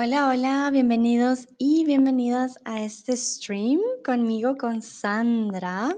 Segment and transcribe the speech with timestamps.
[0.00, 5.88] Hola, hola, bienvenidos y bienvenidas a este stream conmigo, con Sandra.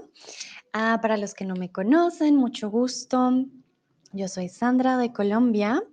[0.73, 3.45] Ah, para los que no me conocen, mucho gusto.
[4.11, 5.83] Yo soy Sandra de Colombia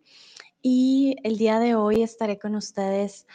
[0.62, 3.26] y el día de hoy estaré con ustedes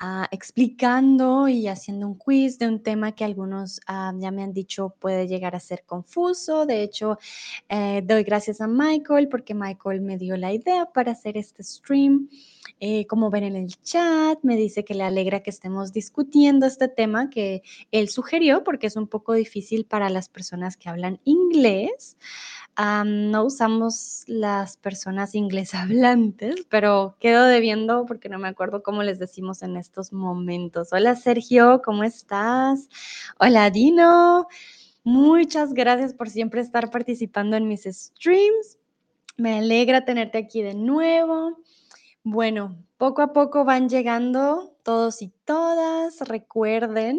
[0.00, 4.52] ah, explicando y haciendo un quiz de un tema que algunos ah, ya me han
[4.52, 6.66] dicho puede llegar a ser confuso.
[6.66, 7.18] De hecho,
[7.68, 12.28] eh, doy gracias a Michael porque Michael me dio la idea para hacer este stream.
[12.82, 16.88] Eh, como ven en el chat, me dice que le alegra que estemos discutiendo este
[16.88, 22.16] tema que él sugirió porque es un poco difícil para las personas que hablan inglés.
[23.04, 29.18] No usamos las personas inglés hablantes, pero quedo debiendo porque no me acuerdo cómo les
[29.18, 30.92] decimos en estos momentos.
[30.92, 32.88] Hola Sergio, ¿cómo estás?
[33.38, 34.46] Hola Dino.
[35.02, 38.78] Muchas gracias por siempre estar participando en mis streams.
[39.36, 41.58] Me alegra tenerte aquí de nuevo.
[42.22, 46.20] Bueno, poco a poco van llegando todos y todas.
[46.20, 47.18] Recuerden,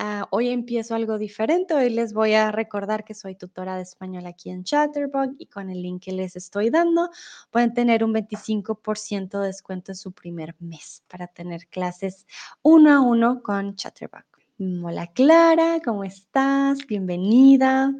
[0.00, 1.74] ah, hoy empiezo algo diferente.
[1.74, 5.70] Hoy les voy a recordar que soy tutora de español aquí en Chatterbug y con
[5.70, 7.10] el link que les estoy dando
[7.50, 12.26] pueden tener un 25% de descuento en su primer mes para tener clases
[12.62, 14.24] uno a uno con Chatterbug.
[14.58, 16.86] Hola Clara, ¿cómo estás?
[16.86, 17.94] Bienvenida.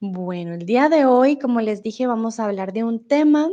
[0.00, 3.48] Bueno, el día de hoy, como les dije, vamos a hablar de un tema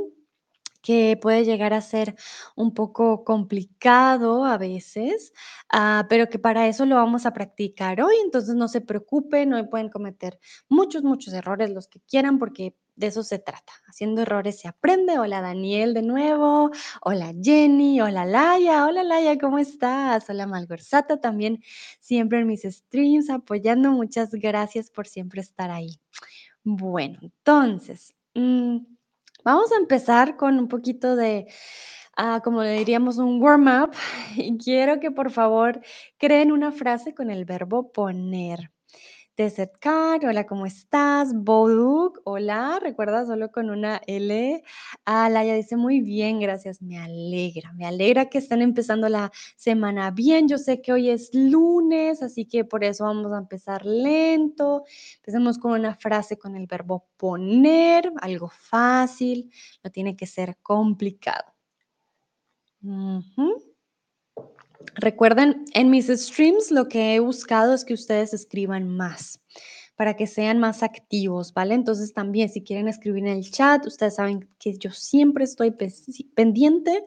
[0.83, 2.15] que puede llegar a ser
[2.55, 5.33] un poco complicado a veces,
[5.71, 9.63] ah, pero que para eso lo vamos a practicar hoy, entonces no se preocupen, hoy
[9.67, 13.73] pueden cometer muchos, muchos errores, los que quieran, porque de eso se trata.
[13.87, 15.17] Haciendo errores se aprende.
[15.17, 16.69] Hola Daniel de nuevo,
[17.01, 20.29] hola Jenny, hola Laia, hola Laia, ¿cómo estás?
[20.29, 21.63] Hola Malgorzata también,
[22.01, 25.97] siempre en mis streams apoyando, muchas gracias por siempre estar ahí.
[26.63, 28.13] Bueno, entonces...
[28.35, 28.79] Mm,
[29.43, 31.47] Vamos a empezar con un poquito de,
[32.17, 33.91] ah, como le diríamos, un warm-up.
[34.37, 35.81] Y quiero que por favor
[36.17, 38.71] creen una frase con el verbo poner.
[39.35, 41.33] Desetcar, hola, ¿cómo estás?
[41.33, 44.63] Boduk, hola, recuerda solo con una L.
[45.05, 50.47] Alaya dice muy bien, gracias, me alegra, me alegra que estén empezando la semana bien.
[50.47, 54.83] Yo sé que hoy es lunes, así que por eso vamos a empezar lento.
[55.15, 59.49] Empecemos con una frase con el verbo poner, algo fácil,
[59.83, 61.45] no tiene que ser complicado.
[64.95, 69.39] Recuerden, en mis streams lo que he buscado es que ustedes escriban más
[69.95, 71.75] para que sean más activos, ¿vale?
[71.75, 75.71] Entonces también si quieren escribir en el chat, ustedes saben que yo siempre estoy
[76.35, 77.05] pendiente.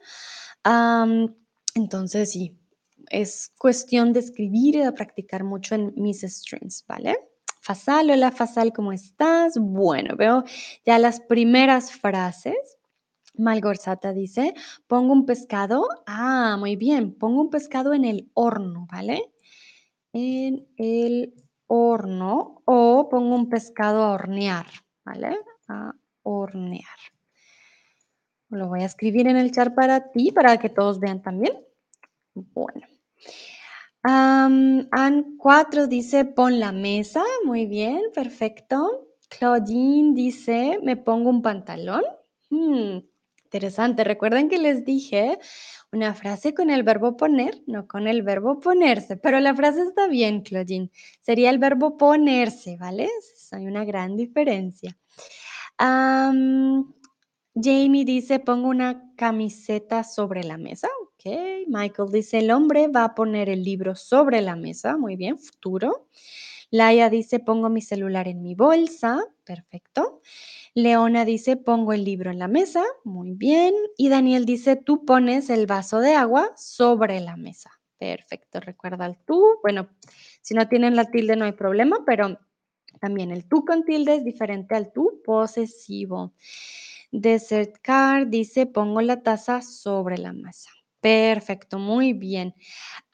[1.74, 2.56] entonces sí,
[3.10, 7.16] es cuestión de escribir y de practicar mucho en mis streams, ¿vale?
[7.60, 9.58] Fasal, hola Fasal, ¿cómo estás?
[9.58, 10.44] Bueno, veo
[10.84, 12.75] ya las primeras frases.
[13.38, 14.54] Malgorzata dice,
[14.86, 15.88] pongo un pescado.
[16.06, 19.32] Ah, muy bien, pongo un pescado en el horno, ¿vale?
[20.12, 21.34] En el
[21.66, 24.66] horno o pongo un pescado a hornear,
[25.04, 25.38] ¿vale?
[25.68, 25.92] A
[26.22, 26.98] hornear.
[28.48, 31.52] Lo voy a escribir en el chat para ti, para que todos vean también.
[32.34, 32.86] Bueno.
[34.04, 37.24] Um, An 4 dice, pon la mesa.
[37.44, 39.08] Muy bien, perfecto.
[39.28, 42.04] Claudine dice, me pongo un pantalón.
[42.50, 42.98] Hmm,
[43.56, 44.04] Interesante.
[44.04, 45.38] Recuerden que les dije
[45.90, 50.08] una frase con el verbo poner, no con el verbo ponerse, pero la frase está
[50.08, 50.90] bien, Claudine.
[51.22, 53.08] Sería el verbo ponerse, ¿vale?
[53.52, 54.94] Hay una gran diferencia.
[55.78, 56.84] Jamie
[58.04, 60.88] dice, pongo una camiseta sobre la mesa.
[61.04, 61.32] Ok.
[61.66, 64.98] Michael dice, el hombre va a poner el libro sobre la mesa.
[64.98, 66.08] Muy bien, futuro.
[66.70, 69.24] Laia dice, pongo mi celular en mi bolsa.
[69.44, 70.20] Perfecto.
[70.76, 72.84] Leona dice, pongo el libro en la mesa.
[73.02, 73.74] Muy bien.
[73.96, 77.70] Y Daniel dice, tú pones el vaso de agua sobre la mesa.
[77.96, 78.60] Perfecto.
[78.60, 79.42] Recuerda el tú.
[79.62, 79.88] Bueno,
[80.42, 82.38] si no tienen la tilde no hay problema, pero
[83.00, 86.34] también el tú con tilde es diferente al tú posesivo.
[87.10, 90.68] Desert Car dice, pongo la taza sobre la mesa.
[91.00, 92.54] Perfecto, muy bien.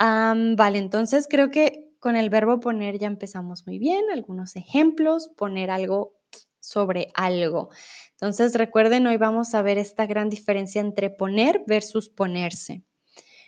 [0.01, 4.03] vale, entonces creo que con el verbo poner ya empezamos muy bien.
[4.13, 6.22] Algunos ejemplos, poner algo
[6.63, 7.71] sobre algo.
[8.13, 12.83] Entonces recuerden, hoy vamos a ver esta gran diferencia entre poner versus ponerse.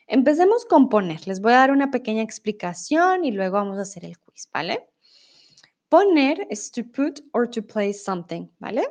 [0.07, 1.27] Empecemos con poner.
[1.27, 4.87] Les voy a dar una pequeña explicación y luego vamos a hacer el quiz, ¿vale?
[5.89, 8.87] Poner es to put or to place something, ¿vale?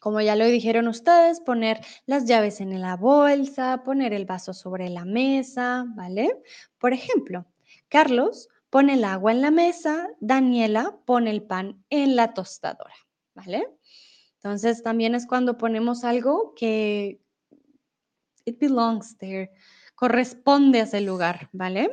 [0.00, 4.88] Como ya lo dijeron ustedes, poner las llaves en la bolsa, poner el vaso sobre
[4.88, 6.42] la mesa, ¿vale?
[6.78, 7.46] Por ejemplo,
[7.88, 12.94] Carlos pone el agua en la mesa, Daniela pone el pan en la tostadora,
[13.34, 13.66] ¿vale?
[14.36, 17.20] Entonces también es cuando ponemos algo que
[18.44, 19.50] it belongs there,
[19.94, 21.92] corresponde a ese lugar, ¿vale?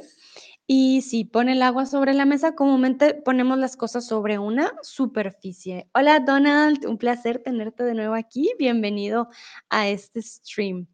[0.66, 5.90] Y si pone el agua sobre la mesa, comúnmente ponemos las cosas sobre una superficie.
[5.94, 8.52] Hola Donald, un placer tenerte de nuevo aquí.
[8.60, 9.30] Bienvenido
[9.70, 10.88] a este stream.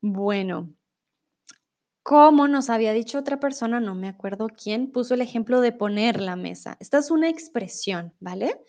[0.00, 0.74] Bueno,
[2.04, 6.20] como nos había dicho otra persona, no me acuerdo quién, puso el ejemplo de poner
[6.20, 6.76] la mesa.
[6.78, 8.60] Esta es una expresión, ¿vale?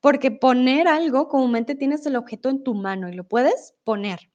[0.00, 4.30] Porque poner algo, comúnmente tienes el objeto en tu mano y lo puedes poner.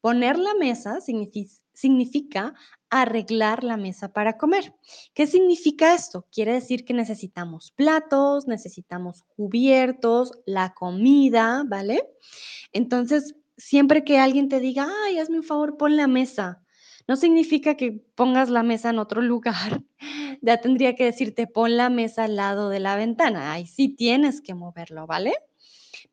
[0.00, 2.54] Poner la mesa significa,
[2.88, 4.74] arreglar la mesa para comer.
[5.12, 6.26] ¿Qué significa esto?
[6.32, 12.08] Quiere decir que necesitamos platos, necesitamos cubiertos, la comida, ¿vale?
[12.72, 16.62] Entonces, siempre que alguien te diga, ay, hazme un favor, pon la mesa,
[17.08, 19.82] no significa que pongas la mesa en otro lugar.
[20.40, 23.50] Ya tendría que decirte, pon la mesa al lado de la ventana.
[23.50, 25.34] Ahí sí tienes que moverlo, ¿vale?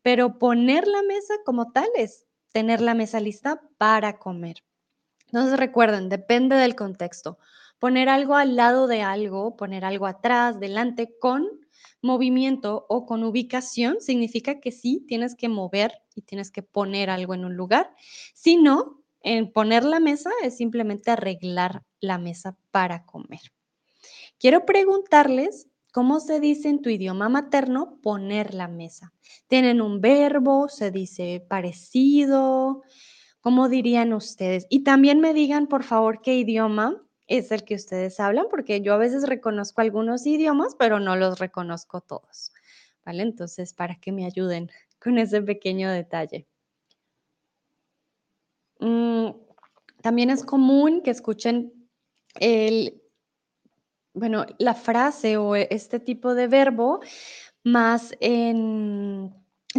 [0.01, 4.63] Pero poner la mesa como tal es tener la mesa lista para comer.
[5.27, 7.37] Entonces recuerden, depende del contexto.
[7.77, 11.47] Poner algo al lado de algo, poner algo atrás, delante, con
[12.01, 17.35] movimiento o con ubicación, significa que sí tienes que mover y tienes que poner algo
[17.35, 17.93] en un lugar.
[18.33, 23.41] Si no, en poner la mesa es simplemente arreglar la mesa para comer.
[24.37, 29.13] Quiero preguntarles cómo se dice en tu idioma materno poner la mesa.
[29.47, 30.69] ¿Tienen un verbo?
[30.69, 32.83] ¿Se dice parecido?
[33.41, 34.67] ¿Cómo dirían ustedes?
[34.69, 38.93] Y también me digan, por favor, qué idioma es el que ustedes hablan, porque yo
[38.93, 42.51] a veces reconozco algunos idiomas, pero no los reconozco todos.
[43.03, 43.23] ¿Vale?
[43.23, 44.69] Entonces, para que me ayuden
[44.99, 46.47] con ese pequeño detalle.
[48.85, 49.31] Mm,
[50.03, 51.89] también es común que escuchen
[52.39, 53.01] el,
[54.13, 56.99] bueno, la frase o este tipo de verbo
[57.63, 59.33] más en,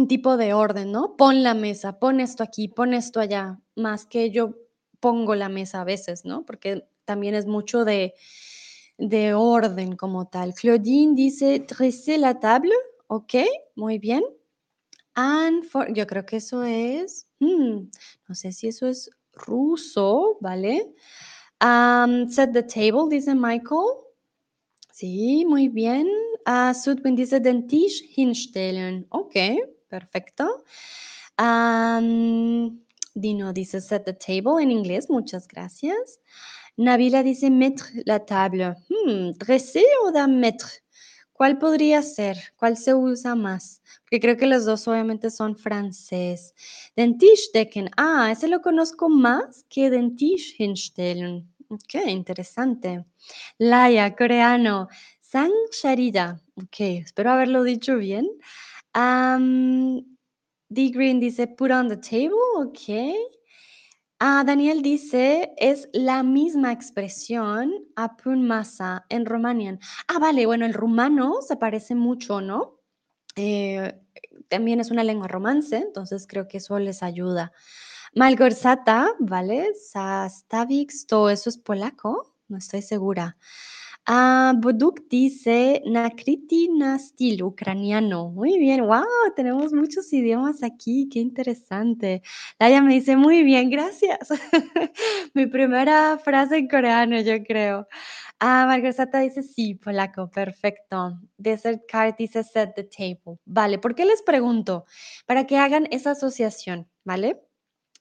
[0.09, 1.15] tipo de orden, ¿no?
[1.15, 4.55] Pon la mesa, pon esto aquí, pon esto allá, más que yo
[4.99, 6.45] pongo la mesa a veces, ¿no?
[6.45, 8.13] Porque también es mucho de,
[8.97, 10.53] de orden como tal.
[10.53, 12.73] Claudine dice, dresser la table,
[13.07, 13.35] ok,
[13.75, 14.23] muy bien.
[15.17, 15.65] And
[15.95, 17.89] yo creo que eso es Hmm,
[18.27, 20.93] no sé si eso es ruso, ¿vale?
[22.29, 24.05] set the table, dice Michael.
[24.91, 26.07] Sí, muy bien.
[26.47, 29.05] Uh, Sudwin dice den Tisch hinstellen.
[29.09, 29.35] Ok,
[29.87, 30.63] perfecto.
[33.13, 36.19] Dino dice set the table en inglés, muchas gracias.
[36.77, 38.75] Nabila dice mettre la table.
[38.89, 40.69] Hmm, dresser o da mettre?
[41.37, 42.35] ¿Cuál podría ser?
[42.55, 43.83] ¿Cuál se usa más?
[44.01, 46.55] Porque creo que los dos obviamente son francés.
[46.95, 47.91] Den Tisch decken.
[47.95, 51.47] Ah, ese lo conozco más que den Tisch hinstellen.
[51.69, 53.05] Ok, interesante.
[53.59, 54.87] Laia, coreano.
[55.21, 56.41] Sang Sharida.
[56.55, 58.27] Ok, espero haberlo dicho bien.
[58.95, 60.89] D.
[60.89, 62.39] Green dice put on the table.
[62.55, 63.36] Ok.
[64.19, 67.71] Ah, Daniel dice, es la misma expresión
[68.41, 69.79] masa en romanian.
[70.07, 72.79] Ah, vale, bueno, el rumano se parece mucho, ¿no?
[73.35, 73.93] Eh,
[74.49, 77.51] también es una lengua romance, entonces creo que eso les ayuda.
[78.15, 79.73] Malgorzata, ¿vale?
[79.75, 83.37] Sastavix, todo eso es polaco, no estoy segura.
[84.09, 88.29] Ah, Boduk dice Nakriti Nastil, ucraniano.
[88.29, 89.03] Muy bien, wow,
[89.35, 92.21] tenemos muchos idiomas aquí, qué interesante.
[92.57, 94.29] Laia me dice, muy bien, gracias.
[95.33, 97.85] Mi primera frase en coreano, yo creo.
[98.39, 101.19] Ah, Margaret dice, sí, polaco, perfecto.
[101.37, 103.39] Desert Card dice, set the table.
[103.43, 104.85] Vale, ¿por qué les pregunto?
[105.25, 107.41] Para que hagan esa asociación, ¿vale?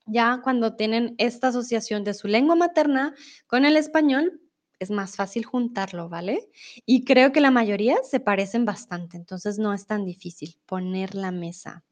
[0.07, 3.12] Ya cuando tienen esta asociación de su lengua materna
[3.49, 4.40] con el español,
[4.78, 6.49] es más fácil juntarlo, ¿vale?
[6.85, 11.30] Y creo que la mayoría se parecen bastante, entonces no es tan difícil poner la
[11.30, 11.85] mesa.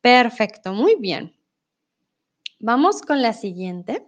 [0.00, 1.34] Perfecto, muy bien.
[2.58, 4.06] Vamos con la siguiente.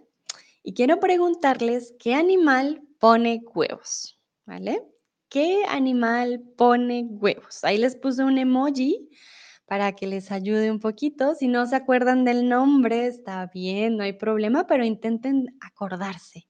[0.63, 4.19] Y quiero preguntarles, ¿qué animal pone huevos?
[4.45, 4.83] ¿Vale?
[5.29, 7.63] ¿Qué animal pone huevos?
[7.63, 9.09] Ahí les puse un emoji
[9.65, 11.35] para que les ayude un poquito.
[11.35, 16.46] Si no se acuerdan del nombre, está bien, no hay problema, pero intenten acordarse.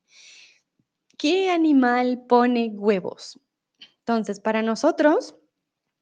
[1.18, 3.40] ¿Qué animal pone huevos?
[4.00, 5.36] Entonces, para nosotros,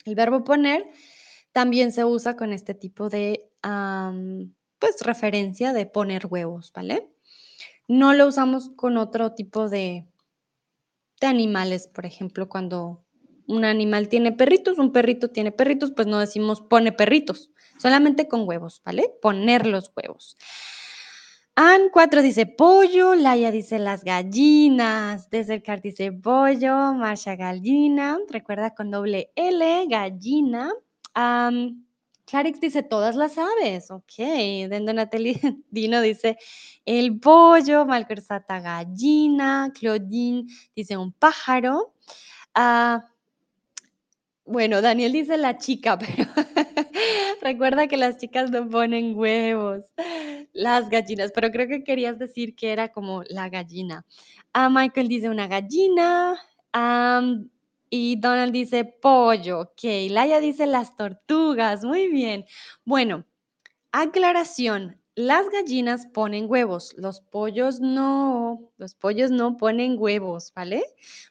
[0.04, 0.86] el verbo poner
[1.54, 3.50] también se usa con este tipo de,
[4.78, 7.10] pues, referencia de poner huevos, ¿vale?
[7.88, 10.06] No lo usamos con otro tipo de,
[11.22, 13.06] de animales, por ejemplo, cuando
[13.48, 18.48] un animal tiene perritos, un perrito tiene perritos, pues no decimos pone perritos, solamente con
[18.48, 19.14] huevos, ¿vale?
[19.22, 20.38] Poner los huevos.
[21.58, 28.92] An 4 dice pollo, Laia dice las gallinas, Desercar dice pollo, Marsha gallina, recuerda con
[28.92, 30.74] doble L, gallina.
[32.26, 33.90] Clarix dice, todas las aves.
[33.90, 34.18] Ok.
[34.18, 34.92] Dendo
[35.70, 36.38] Dino dice,
[36.84, 37.86] el pollo.
[37.86, 39.72] Malcorsata, gallina.
[39.74, 41.94] Claudine dice, un pájaro.
[42.54, 43.06] Ah,
[44.46, 46.30] bueno, Daniel dice la chica, pero
[47.42, 49.82] recuerda que las chicas no ponen huevos,
[50.54, 54.06] las gallinas, pero creo que querías decir que era como la gallina.
[54.54, 56.40] Ah, Michael dice una gallina.
[57.90, 59.62] y Donald dice pollo.
[59.62, 61.84] Ok, Laia dice las tortugas.
[61.84, 62.46] Muy bien.
[62.86, 63.26] Bueno,
[63.92, 65.00] aclaración.
[65.16, 70.84] Las gallinas ponen huevos, los pollos no, los pollos no ponen huevos, ¿vale?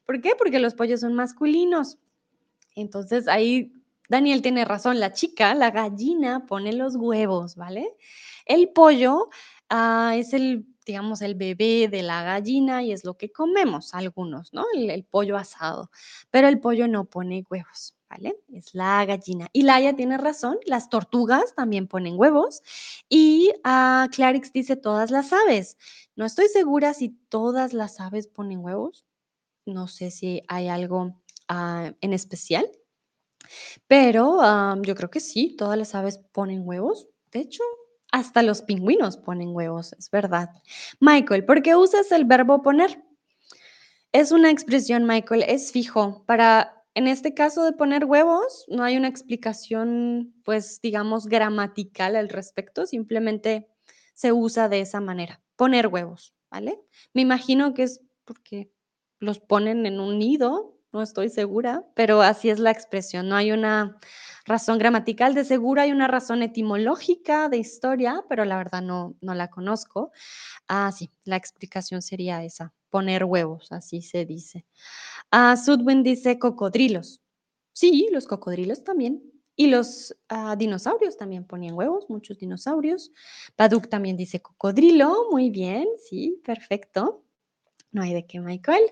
[0.06, 0.32] ¿Por qué?
[0.38, 1.98] Porque los pollos son masculinos.
[2.74, 3.72] Entonces ahí
[4.08, 7.96] Daniel tiene razón, la chica, la gallina pone los huevos, ¿vale?
[8.44, 9.30] El pollo
[9.70, 14.52] ah, es el, digamos, el bebé de la gallina y es lo que comemos algunos,
[14.52, 14.66] ¿no?
[14.74, 15.90] El, pollo asado,
[16.30, 18.36] pero el pollo no pone huevos, ¿vale?
[18.52, 19.48] Es la gallina.
[19.52, 22.62] Y Laia tiene razón, las tortugas también ponen huevos
[23.08, 25.78] y uh, Clarix dice todas las aves.
[26.14, 29.04] No estoy segura si todas las aves ponen huevos.
[29.66, 31.16] No sé si hay algo
[31.48, 32.70] Ah, en especial.
[33.86, 34.40] Pero
[34.82, 37.06] yo creo que sí, todas las aves ponen huevos.
[37.32, 37.62] De hecho,
[38.12, 40.50] hasta los pingüinos ponen huevos, es verdad.
[41.00, 43.02] Michael, ¿por qué usas el verbo poner?
[44.12, 46.24] Es una expresión, Michael, es fijo.
[46.26, 52.28] Para, en este caso de poner huevos, no hay una explicación, pues, digamos, gramatical al
[52.28, 53.68] respecto, simplemente
[54.14, 56.80] se usa de esa manera, poner huevos, ¿vale?
[57.12, 58.70] Me imagino que es porque
[59.18, 63.28] los ponen en un nido no estoy segura, pero así es la expresión.
[63.28, 63.98] No hay una
[64.46, 69.34] razón gramatical, de seguro hay una razón etimológica de historia, pero la verdad no, no
[69.34, 70.12] la conozco.
[70.68, 74.64] Ah, sí, la explicación sería esa, poner huevos, así se dice.
[75.30, 77.20] Ah, Sudwin dice cocodrilos.
[77.72, 79.22] Sí, los cocodrilos también.
[79.56, 83.12] Y los ah, dinosaurios también ponían huevos, muchos dinosaurios.
[83.56, 87.24] Baduk también dice cocodrilo, muy bien, sí, perfecto.
[87.92, 88.82] No hay de qué, Michael.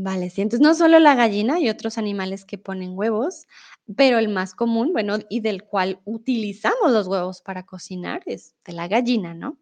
[0.00, 3.48] Vale, sí, entonces no solo la gallina y otros animales que ponen huevos,
[3.96, 8.74] pero el más común, bueno, y del cual utilizamos los huevos para cocinar es de
[8.74, 9.58] la gallina, ¿no?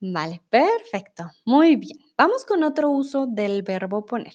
[0.00, 1.30] Vale, perfecto.
[1.44, 1.98] Muy bien.
[2.18, 4.34] Vamos con otro uso del verbo poner.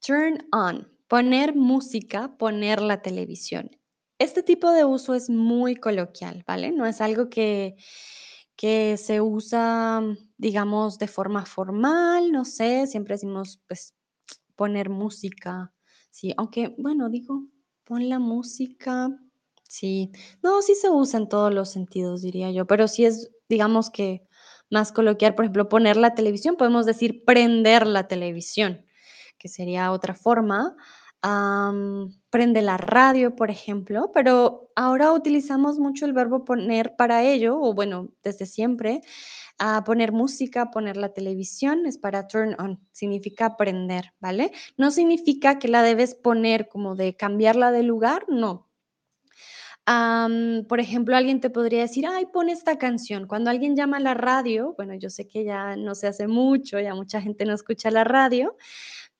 [0.00, 3.70] Turn on, poner música, poner la televisión.
[4.18, 6.72] Este tipo de uso es muy coloquial, ¿vale?
[6.72, 7.76] No es algo que,
[8.56, 10.02] que se usa,
[10.42, 13.94] digamos, de forma formal, no sé, siempre decimos, pues,
[14.56, 15.72] poner música,
[16.10, 17.44] sí, aunque, bueno, digo,
[17.84, 19.08] pon la música,
[19.62, 20.10] sí,
[20.42, 24.26] no, sí se usa en todos los sentidos, diría yo, pero sí es, digamos que
[24.70, 28.84] más coloquial, por ejemplo, poner la televisión, podemos decir prender la televisión,
[29.38, 30.74] que sería otra forma,
[32.30, 37.74] prende la radio, por ejemplo, pero ahora utilizamos mucho el verbo poner para ello, o
[37.74, 39.02] bueno, desde siempre,
[39.58, 44.52] a poner música, poner la televisión, es para turn on, significa prender, ¿vale?
[44.76, 48.68] No significa que la debes poner como de cambiarla de lugar, no.
[50.68, 53.26] por ejemplo, alguien te podría decir, ay, pon esta canción.
[53.26, 56.80] Cuando alguien llama a la radio, bueno, yo sé que ya no se hace mucho,
[56.80, 58.56] ya mucha gente no escucha la radio,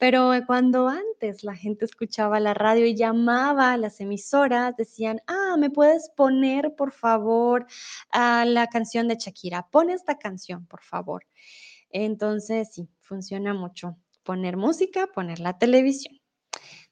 [0.02, 5.54] pero cuando antes la gente escuchaba la radio y llamaba a las emisoras, decían, ah,
[5.56, 7.66] ¿me puedes poner, por favor,
[8.10, 9.68] a la canción de Shakira?
[9.70, 11.24] Pon esta canción, por favor.
[11.88, 13.96] Entonces, sí, funciona mucho.
[14.24, 16.20] Poner música, poner la televisión.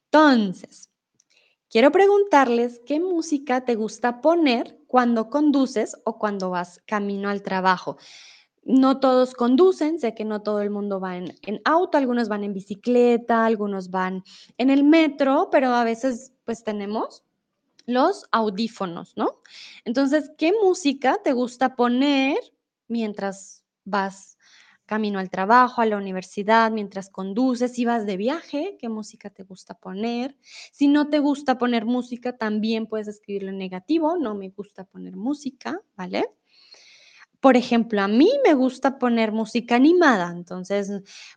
[0.05, 0.89] Entonces,
[1.69, 7.97] quiero preguntarles qué música te gusta poner cuando conduces o cuando vas camino al trabajo
[8.63, 11.33] no todos conducen, sé que no todo el mundo va en,
[11.65, 14.23] auto, algunos van en bicicleta, algunos van
[14.57, 17.23] en el metro, pero a veces pues tenemos
[17.85, 19.41] los audífonos, ¿no?
[19.85, 22.37] Entonces, ¿qué música te gusta poner
[22.87, 24.37] mientras vas
[24.85, 29.43] camino al trabajo, a la universidad, mientras conduces, si vas de viaje, qué música te
[29.43, 30.37] gusta poner?
[30.71, 35.15] Si no te gusta poner música, también puedes escribirlo en negativo, no me gusta poner
[35.15, 36.25] música, ¿vale?
[37.41, 40.91] Por ejemplo, a mí me gusta poner música animada, entonces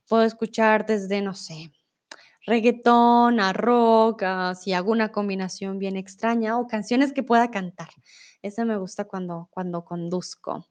[0.06, 1.72] puedo escuchar desde, no sé,
[2.46, 4.22] reggaetón a rock,
[4.60, 7.88] si hago una combinación bien extraña o canciones que pueda cantar.
[8.42, 10.68] Eso me gusta cuando, cuando conduzco.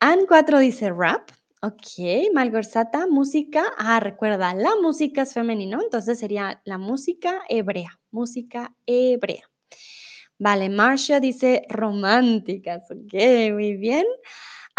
[0.00, 1.30] An 4 dice rap.
[1.60, 3.64] Ok, Malgorzata, música.
[3.78, 9.42] Ah, recuerda, la música es femenino, entonces sería la música hebrea, música hebrea.
[10.38, 12.88] Vale, Marcia dice románticas.
[12.92, 13.12] Ok,
[13.52, 14.06] muy bien.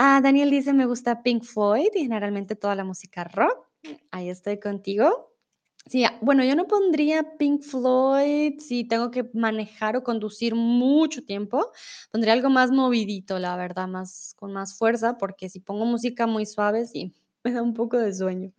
[0.01, 3.68] Ah, Daniel dice, me gusta Pink Floyd y generalmente toda la música rock.
[4.12, 5.34] Ahí estoy contigo.
[5.88, 11.24] Sí, ah, bueno, yo no pondría Pink Floyd si tengo que manejar o conducir mucho
[11.25, 11.72] tiempo,
[12.12, 16.46] pondría algo más movidito, la verdad, más con más fuerza, porque si pongo música muy
[16.46, 17.13] suave, sí,
[17.44, 18.53] me da un poco de sueño.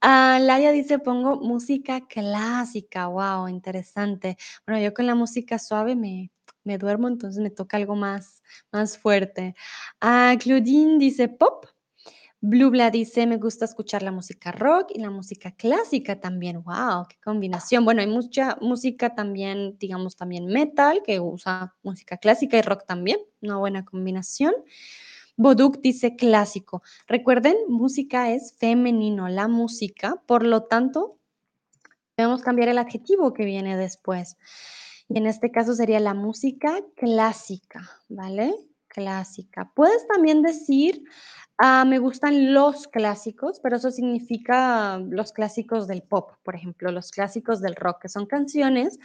[0.00, 3.06] Ah, Laia dice: "Pongo música clásica".
[3.06, 4.36] Guau, interesante.
[4.66, 6.30] Bueno, yo con la música suave me
[6.64, 9.54] me duermo, entonces me toca algo más más fuerte.
[10.00, 11.66] Ah, Claudine dice: "Pop".
[12.42, 16.62] Blubla dice: "Me gusta escuchar la música rock y la música clásica también".
[16.62, 17.84] Guau, qué combinación.
[17.84, 23.18] Bueno, hay mucha música también, digamos, también metal, que usa música clásica y rock también,
[23.42, 24.54] una buena combinación.
[25.36, 26.82] Boduk dice: "Clásico".
[27.08, 31.18] Recuerden, música es femenino, la música, por lo tanto,
[32.16, 34.36] debemos cambiar el adjetivo que viene después.
[35.12, 38.54] Y en este caso sería la música clásica, ¿vale?
[38.90, 39.70] Clásica.
[39.74, 41.04] Puedes también decir,
[41.58, 47.12] ah, me gustan los clásicos, pero eso significa los clásicos del pop, por ejemplo, los
[47.12, 48.98] clásicos del rock, que son canciones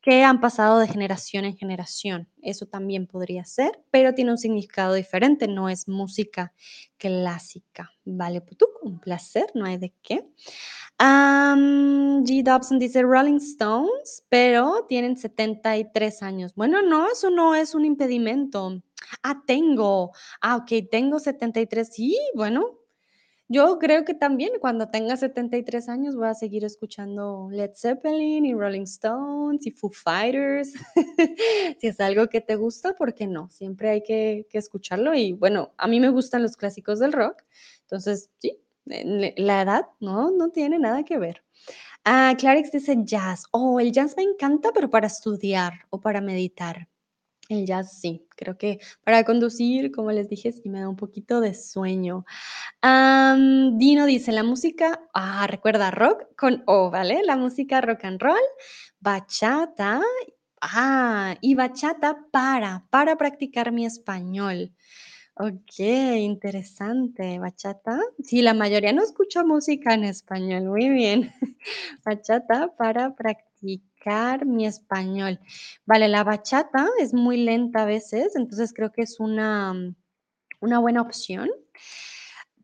[0.00, 2.28] que han pasado de generación en generación.
[2.40, 6.54] Eso también podría ser, pero tiene un significado diferente, no es música
[6.96, 7.92] clásica.
[8.04, 10.24] Vale, Putuk, un placer, no hay de qué.
[10.98, 12.42] G.
[12.42, 16.54] Dobson dice Rolling Stones, pero tienen 73 años.
[16.54, 18.80] Bueno, no, eso no es un impedimento.
[19.22, 20.12] Ah, tengo.
[20.40, 21.88] Ah, okey, tengo 73.
[21.92, 22.78] Sí, bueno,
[23.48, 28.54] yo creo que también cuando tenga 73 años voy a seguir escuchando Led Zeppelin y
[28.54, 30.74] Rolling Stones y Foo Fighters.
[31.80, 33.48] Si es algo que te gusta, ¿por qué no?
[33.50, 37.42] Siempre hay que escucharlo y, bueno, a mí me gustan los clásicos del rock,
[37.82, 41.44] entonces, sí, la edad no no tiene nada que ver.
[42.04, 43.44] Ah, Clarix dice jazz.
[43.52, 46.88] Oh, el jazz me encanta, pero para estudiar o para meditar.
[47.48, 51.40] El jazz sí, creo que para conducir, como les dije, sí me da un poquito
[51.40, 52.24] de sueño.
[52.82, 57.22] Dino dice: "La música", ah, recuerda rock con O, ¿vale?
[57.24, 58.38] La música rock and roll,
[59.00, 60.00] bachata,
[60.60, 64.72] ah, y bachata para, para practicar mi español.
[65.36, 67.98] Okey, interesante, bachata.
[68.24, 71.32] Sí, la mayoría no escucha música en español, muy bien.
[72.04, 73.86] Bachata para practicar
[74.46, 75.40] mi español.
[75.86, 79.74] Vale, la bachata es muy lenta a veces, entonces creo que es una
[80.60, 81.50] una buena opción.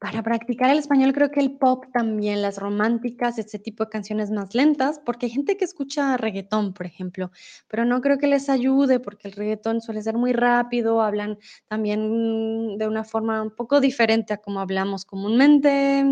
[0.03, 4.33] Para practicar el español, creo que el pop también, las románticas, ese tipo de canciones
[4.33, 7.31] más lentas, porque hay gente que escucha reguetón, por ejemplo,
[7.69, 11.39] pero no creo que les ayude, porque el reguetón suele ser muy rápido, hablan
[11.69, 16.05] también de una forma un poco diferente a como hablamos comúnmente,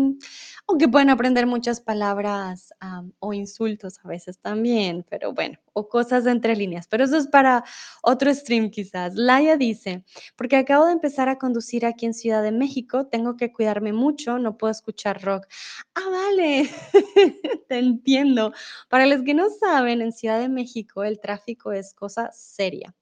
[0.67, 2.73] aunque pueden aprender muchas palabras,
[3.19, 7.27] o insultos a veces también, pero bueno, o cosas de entre líneas, pero eso es
[7.27, 7.63] para
[8.03, 9.13] otro stream quizás.
[9.15, 10.03] Laia dice:
[10.35, 14.37] "Porque acabo de empezar a conducir aquí en Ciudad de México, tengo que cuidarme mucho,
[14.39, 15.47] no puedo escuchar rock".
[15.95, 16.69] Ah, vale,
[17.67, 18.53] te entiendo.
[18.89, 22.93] Para los que no saben, en Ciudad de México el tráfico es cosa seria.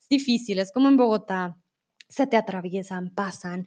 [0.00, 1.56] Es difícil, es como en Bogotá,
[2.08, 3.66] se te atraviesan, pasan.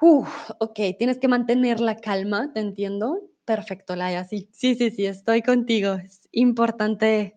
[0.00, 3.20] Uf, okey, tienes que mantener la calma, te entiendo.
[3.44, 5.94] Perfecto, Laia, sí, sí, sí, sí, estoy contigo.
[5.94, 7.36] Es importante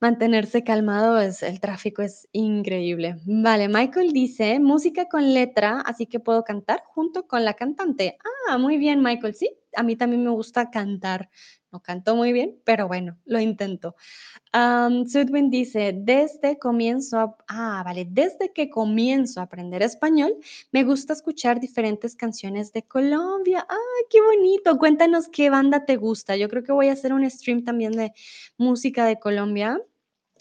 [0.00, 3.16] mantenerse calmado, es el tráfico es increíble.
[3.26, 8.18] Vale, Michael dice: "Música con letra, así que puedo cantar junto con la cantante".
[8.48, 9.34] Ah, muy bien, Michael.
[9.34, 11.30] Sí, a mí también me gusta cantar.
[11.74, 13.96] No canto muy bien, pero bueno, lo intento.
[14.52, 20.36] Am, Sudwin dice: "Desde comienzo a" ah, vale, "desde que comienzo a aprender español,
[20.72, 23.66] me gusta escuchar diferentes canciones de Colombia".
[23.70, 24.78] ¡Ay, qué bonito!
[24.78, 26.36] Cuéntanos qué banda te gusta.
[26.36, 28.12] Yo creo que voy a hacer un stream también de
[28.58, 29.80] música de Colombia.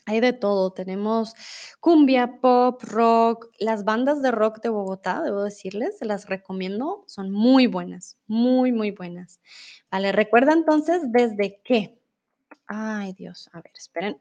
[0.06, 1.34] Hay de todo, tenemos
[1.80, 3.50] cumbia, pop, rock.
[3.60, 8.74] Las bandas de rock de Bogotá, debo decirles, se las recomiendo, son muy buenas, muy,
[8.74, 9.40] muy buenas.
[9.90, 11.98] Vale, recuerda entonces, ¿desde qué?
[12.68, 14.18] Ay, Dios, a ver, esperen.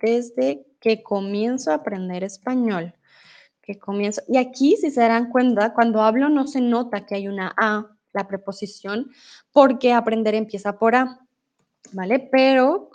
[0.00, 2.94] Desde que comienzo a aprender español,
[3.60, 7.28] que comienzo y aquí, si se dan cuenta, cuando hablo no se nota que hay
[7.28, 9.10] una A, la preposición,
[9.52, 11.20] porque aprender empieza por A,
[11.92, 12.20] ¿vale?
[12.32, 12.90] Pero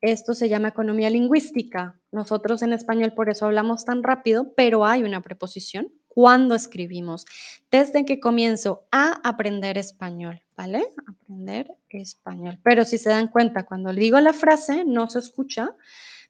[0.00, 1.98] esto se llama economía lingüística.
[2.10, 7.26] Nosotros en español por eso hablamos tan rápido, pero hay una preposición cuando escribimos.
[7.70, 10.92] Desde que comienzo a aprender español, ¿vale?
[11.06, 12.58] Aprender español.
[12.62, 15.70] Pero si se dan cuenta, cuando digo la frase no se escucha,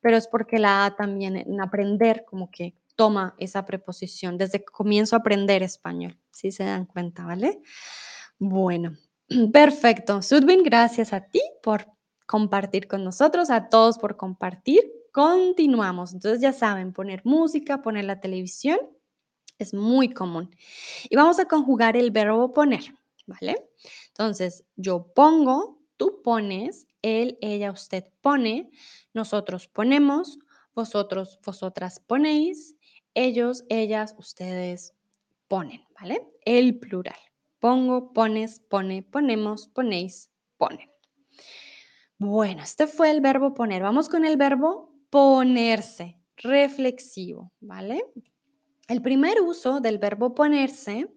[0.00, 4.36] pero es porque la A también en aprender como que toma esa preposición.
[4.36, 7.62] Desde que comienzo a aprender español, si se dan cuenta, ¿vale?
[8.38, 8.96] Bueno,
[9.52, 10.22] perfecto.
[10.22, 11.86] Sudwin, gracias a ti por
[12.30, 14.80] compartir con nosotros, a todos por compartir.
[15.12, 16.12] Continuamos.
[16.12, 18.78] Entonces, ya saben, poner música, poner la televisión,
[19.58, 20.54] es muy común.
[21.08, 22.94] Y vamos a conjugar el verbo poner,
[23.26, 23.68] ¿vale?
[24.10, 28.70] Entonces, yo pongo, tú pones, él, ella, usted pone,
[29.12, 30.38] nosotros ponemos,
[30.72, 32.76] vosotros, vosotras ponéis,
[33.14, 34.94] ellos, ellas, ustedes
[35.48, 36.24] ponen, ¿vale?
[36.44, 37.18] El plural.
[37.58, 40.89] Pongo, pones, pone, ponemos, ponéis, ponen.
[42.20, 43.80] Bueno, este fue el verbo poner.
[43.82, 48.04] Vamos con el verbo ponerse, reflexivo, ¿vale?
[48.88, 51.08] El primer uso del verbo ponerse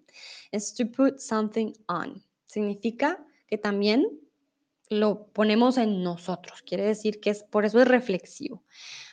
[0.50, 2.24] es to put something on.
[2.46, 4.18] Significa que también
[4.88, 6.62] lo ponemos en nosotros.
[6.62, 8.64] Quiere decir que es por eso es reflexivo.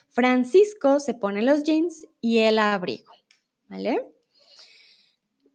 [0.07, 3.11] Francisco se pone los jeans y el abrigo,
[3.67, 4.13] ¿vale?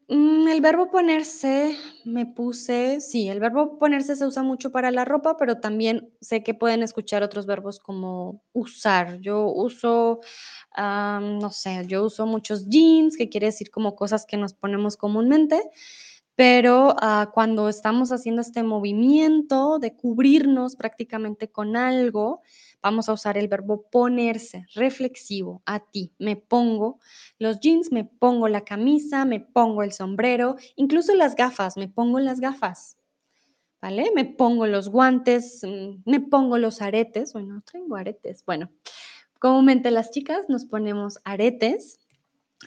[0.08, 5.04] Mm, el verbo ponerse, me puse, sí, el verbo ponerse se usa mucho para la
[5.04, 9.18] ropa, pero también sé que pueden escuchar otros verbos como usar.
[9.20, 10.20] Yo uso,
[10.78, 15.60] no sé, yo uso muchos jeans, que quiere decir como cosas que nos ponemos comúnmente,
[16.36, 22.42] pero ah, cuando estamos haciendo este movimiento de cubrirnos prácticamente con algo,
[22.86, 26.12] vamos a usar el verbo ponerse, reflexivo, a ti.
[26.18, 27.00] Me pongo
[27.38, 32.20] los jeans, me pongo la camisa, me pongo el sombrero, incluso las gafas, me pongo
[32.20, 32.96] las gafas.
[33.82, 34.10] ¿Vale?
[34.14, 37.32] Me pongo los guantes, mm, me pongo los aretes.
[37.32, 38.44] Bueno, no tengo aretes.
[38.44, 38.70] Bueno,
[39.38, 41.98] comúnmente las chicas nos ponemos aretes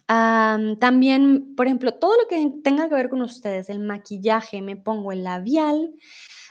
[0.05, 5.11] también, por ejemplo, todo lo que tenga que ver con ustedes, el maquillaje, me pongo
[5.11, 5.93] el labial,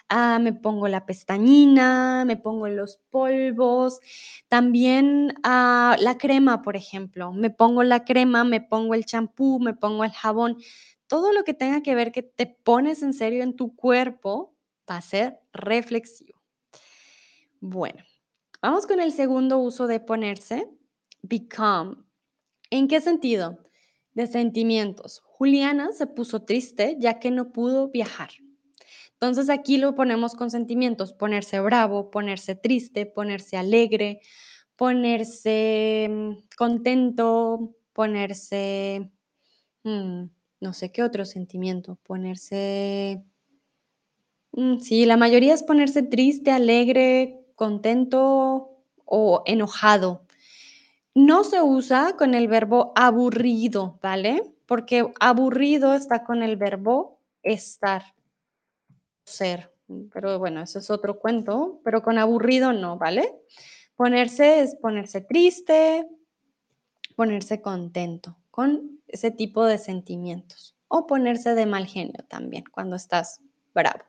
[0.09, 4.01] ah, me pongo la pestañina, me pongo los polvos,
[4.49, 9.75] también ah, la crema, por ejemplo, me pongo la crema, me pongo el champú, me
[9.75, 10.59] pongo el jabón,
[11.07, 14.55] todo lo que tenga que ver que te pones en serio en tu cuerpo
[14.89, 16.39] va a ser reflexivo.
[17.61, 18.05] Bueno,
[18.63, 20.69] vamos con el segundo uso de ponerse,
[21.23, 21.97] become.
[22.71, 23.59] ¿En qué sentido?
[24.13, 25.21] De sentimientos.
[25.25, 28.31] Juliana se puso triste ya que no pudo viajar.
[29.21, 34.21] Entonces aquí lo ponemos con sentimientos, ponerse bravo, ponerse triste, ponerse alegre,
[34.77, 39.11] ponerse mm, contento, ponerse,
[39.83, 40.25] mm,
[40.61, 43.25] no sé qué otro sentimiento, ponerse,
[44.53, 48.71] mm, sí, la mayoría es ponerse triste, alegre, contento
[49.05, 50.27] o enojado.
[51.15, 54.45] No se usa con el verbo aburrido, ¿vale?
[54.67, 58.05] Porque aburrido está con el verbo estar,
[59.29, 59.73] ser.
[60.13, 63.33] Pero bueno, eso es otro cuento, pero con aburrido no, ¿vale?
[63.97, 66.07] Ponerse es ponerse triste,
[67.17, 70.77] ponerse contento, con ese tipo de sentimientos.
[70.89, 73.41] O ponerse de mal genio también, cuando estás
[73.75, 74.05] bravo.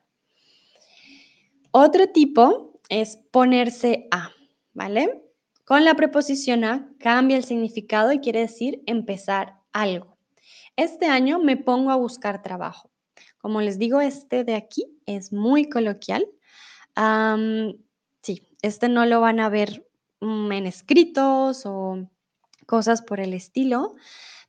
[1.72, 4.32] Otro tipo es ponerse a,
[4.74, 5.24] ¿vale?
[5.66, 10.18] Con la preposición a cambia el significado y quiere decir empezar algo.
[10.76, 12.90] Este año me pongo a buscar trabajo.
[13.40, 16.28] Como les digo, este de aquí es muy coloquial.
[18.22, 19.88] sí, este no lo van a ver
[20.22, 22.10] mm, en escritos o
[22.66, 23.96] cosas por el estilo,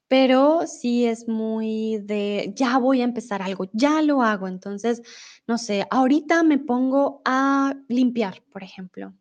[0.08, 4.48] pero sí es muy de, ya voy a empezar algo, ya lo hago.
[4.48, 5.02] Entonces,
[5.46, 9.14] no sé, ahorita me pongo a limpiar, por ejemplo.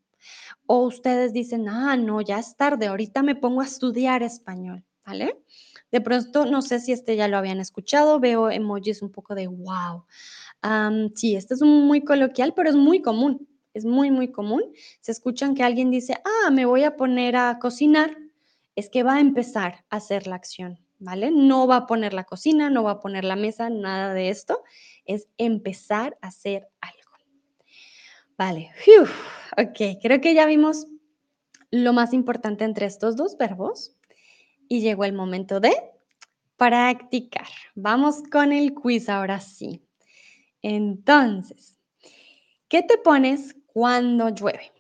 [0.66, 5.40] O ustedes dicen, ah, no, ya es tarde, ahorita me pongo a estudiar español, ¿vale?
[5.92, 9.48] De pronto, no sé si este ya lo habían escuchado, veo emojis un poco de
[9.48, 10.06] wow.
[11.16, 14.64] sí, este es muy coloquial, pero es muy común, es muy, muy común.
[15.02, 18.16] Se escuchan que alguien dice, ah, me voy a poner a cocinar,
[18.76, 21.32] es que va a empezar a hacer la acción, ¿vale?
[21.32, 24.64] No va a poner la cocina, no va a poner la mesa, nada de esto,
[25.06, 27.00] es empezar a hacer algo.
[28.38, 28.72] Vale,
[29.58, 30.86] ok, creo que ya vimos
[31.72, 33.99] lo más importante entre estos dos verbos
[34.70, 35.74] y llegó el momento de
[36.56, 37.48] practicar.
[37.76, 39.82] Vamos con el quiz ahora sí.
[40.62, 41.76] Entonces,
[42.68, 44.72] ¿qué te pones cuando llueve?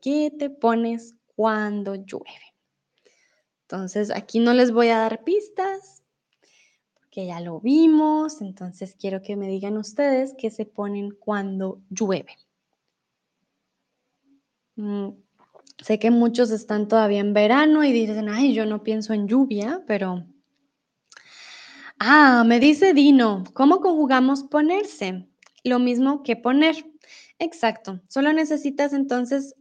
[0.00, 2.54] ¿Qué te pones cuando llueve?
[3.62, 6.02] Entonces, aquí no les voy a dar pistas
[6.94, 8.42] porque ya lo vimos.
[8.42, 12.36] Entonces, quiero que me digan ustedes qué se ponen cuando llueve.
[15.82, 19.82] Sé que muchos están todavía en verano y dicen, ay, yo no pienso en lluvia,
[19.86, 20.24] pero...
[21.98, 25.28] Ah, me dice Dino, ¿cómo conjugamos ponerse?
[25.64, 26.76] Lo mismo que poner.
[27.38, 29.54] Exacto, solo necesitas entonces,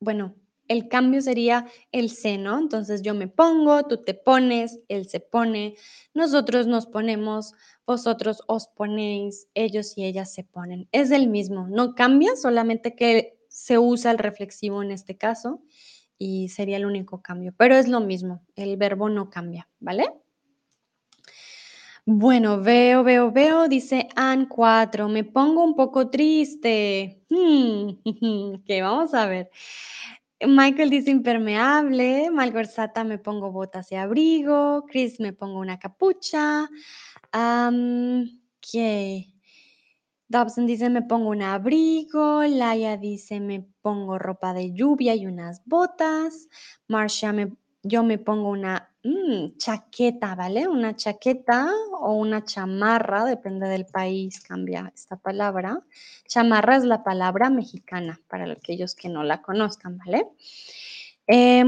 [0.00, 0.36] bueno,
[0.68, 2.58] el cambio sería el se, ¿no?
[2.58, 5.74] Entonces yo me pongo, tú te pones, él se pone,
[6.14, 7.52] nosotros nos ponemos,
[7.84, 10.88] vosotros os ponéis, ellos y ellas se ponen.
[10.92, 15.62] Es el mismo, no cambia, solamente que se usa el reflexivo en este caso
[16.18, 20.10] y sería el único cambio, pero es lo mismo, el verbo no cambia, ¿vale?
[22.04, 27.22] Bueno, veo, veo, veo, dice Ann 4, me pongo un poco triste.
[27.28, 27.90] Hmm,
[28.54, 29.50] ok, vamos a ver.
[30.44, 36.68] Michael dice impermeable, Malgorzata me pongo botas y abrigo, Chris me pongo una capucha.
[37.32, 38.42] Um.
[40.32, 45.60] Dobson dice me pongo un abrigo, Laia dice me pongo ropa de lluvia y unas
[45.66, 46.48] botas,
[46.88, 50.66] Marcia me, yo me pongo una mm, chaqueta, ¿vale?
[50.66, 55.82] Una chaqueta o una chamarra, depende del país, cambia esta palabra.
[56.26, 60.28] Chamarra es la palabra mexicana, para aquellos que no la conozcan, ¿vale?
[61.26, 61.62] Eh,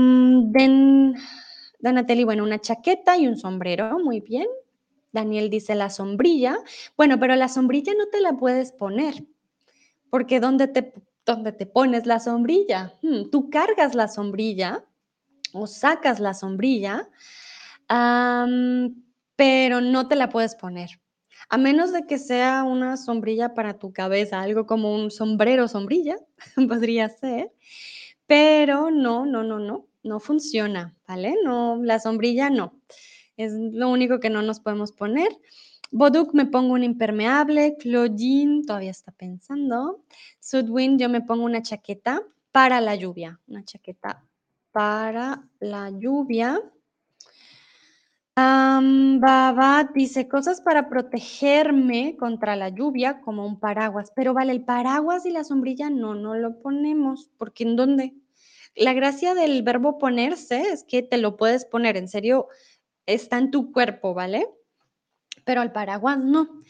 [1.81, 4.47] Donatelli, bueno, una chaqueta y un sombrero, muy bien.
[5.15, 6.59] Daniel dice la sombrilla.
[6.97, 9.25] Bueno, pero la sombrilla no te la puedes poner,
[10.11, 10.93] porque ¿dónde te,
[11.25, 12.93] dónde te pones la sombrilla?
[13.01, 14.85] Hmm, tú cargas la sombrilla
[15.53, 17.09] o sacas la sombrilla,
[19.37, 20.91] pero no te la puedes poner.
[21.49, 26.17] A menos de que sea una sombrilla para tu cabeza, algo como un sombrero sombrilla,
[26.69, 27.53] podría ser.
[28.27, 31.37] Pero no, no, no, no, no funciona, ¿vale?
[31.45, 32.81] No, la sombrilla no.
[33.37, 35.29] Es lo único que no nos podemos poner.
[35.91, 37.77] Boduk me pongo un impermeable.
[37.79, 40.05] Claudine todavía está pensando.
[40.41, 43.41] Sudwin yo me pongo una chaqueta para la lluvia.
[43.47, 44.25] Una chaqueta
[44.73, 46.61] para la lluvia.
[48.37, 54.13] Um, Babat dice cosas para protegerme contra la lluvia, como un paraguas.
[54.17, 58.15] Pero vale, el paraguas y la sombrilla no, no lo ponemos, porque ¿en dónde?
[58.75, 62.49] La gracia del verbo ponerse es que te lo puedes poner, en serio,
[63.07, 64.49] está en tu cuerpo, ¿vale?
[65.45, 66.63] Pero al paraguas no.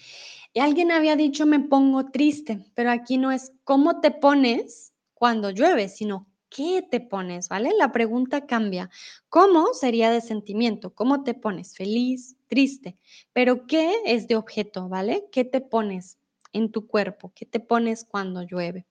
[0.53, 5.51] Y alguien había dicho me pongo triste, pero aquí no es cómo te pones cuando
[5.51, 7.73] llueve, sino qué te pones, ¿vale?
[7.77, 8.89] La pregunta cambia.
[9.29, 10.95] ¿Cómo sería de sentimiento?
[10.95, 11.77] ¿Cómo te pones?
[11.77, 12.97] Feliz, triste.
[13.33, 15.25] Pero ¿qué es de objeto, ¿vale?
[15.33, 16.19] ¿Qué te pones
[16.53, 17.33] en tu cuerpo?
[17.35, 18.87] ¿Qué te pones cuando llueve?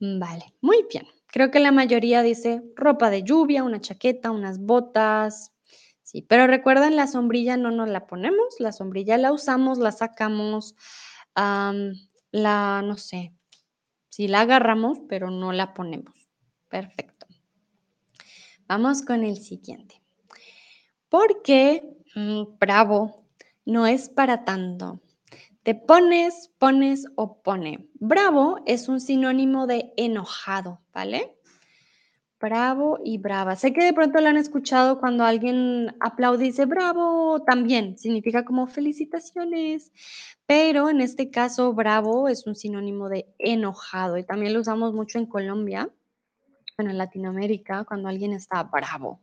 [0.00, 1.06] Vale, muy bien.
[1.28, 5.52] Creo que la mayoría dice ropa de lluvia, una chaqueta, unas botas.
[6.06, 10.76] Sí, pero recuerden, la sombrilla no nos la ponemos, la sombrilla la usamos, la sacamos,
[11.34, 13.34] la, no sé,
[14.08, 16.14] si la agarramos, pero no la ponemos.
[16.68, 17.26] Perfecto.
[18.68, 20.00] Vamos con el siguiente.
[21.08, 21.82] Porque,
[22.14, 23.26] mm, bravo,
[23.64, 25.00] no es para tanto.
[25.64, 27.88] Te pones, pones o pone.
[27.94, 31.35] Bravo es un sinónimo de enojado, ¿vale?
[32.40, 33.56] Bravo y brava.
[33.56, 38.44] Sé que de pronto lo han escuchado cuando alguien aplaude y dice bravo, también significa
[38.44, 39.90] como felicitaciones,
[40.46, 45.18] pero en este caso bravo es un sinónimo de enojado y también lo usamos mucho
[45.18, 45.90] en Colombia
[46.76, 49.20] bueno, en Latinoamérica, cuando alguien está bravo,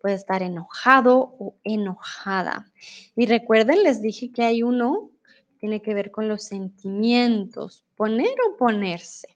[0.00, 2.66] puede estar enojado o enojada.
[3.14, 8.34] Y recuerden, les dije que hay uno que tiene que ver con los sentimientos, poner
[8.48, 9.28] o ponerse.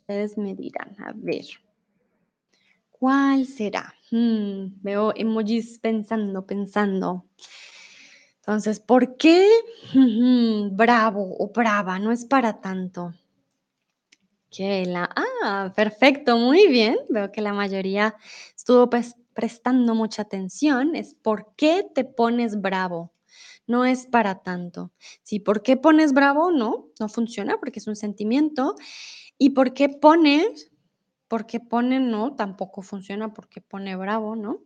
[0.00, 1.44] Ustedes me dirán, a ver.
[3.00, 3.94] ¿Cuál será?
[4.10, 7.24] Hmm, veo emojis pensando, pensando.
[8.40, 9.48] Entonces, ¿por qué
[10.72, 11.98] bravo o brava?
[11.98, 13.14] No es para tanto.
[14.50, 16.98] Que la ah, perfecto, muy bien.
[17.08, 18.14] Veo que la mayoría
[18.54, 18.90] estuvo
[19.32, 20.94] prestando mucha atención.
[20.94, 23.14] Es ¿por qué te pones bravo?
[23.66, 24.92] No es para tanto.
[25.22, 26.50] Si ¿por qué pones bravo?
[26.50, 28.74] No, no funciona porque es un sentimiento.
[29.38, 30.69] ¿Y por qué pones?
[31.30, 34.60] Porque pone no, tampoco funciona porque pone bravo, ¿no?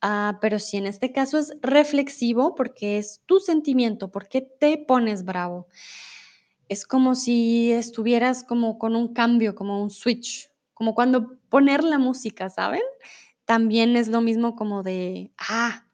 [0.00, 4.78] Ah, pero si en este caso es reflexivo porque es tu sentimiento, ¿por qué te
[4.78, 5.68] pones bravo?
[6.72, 11.98] es como si estuvieras como con un cambio, como un switch, como cuando poner la
[11.98, 12.80] música, ¿saben?
[13.44, 15.84] También es lo mismo como de, ah,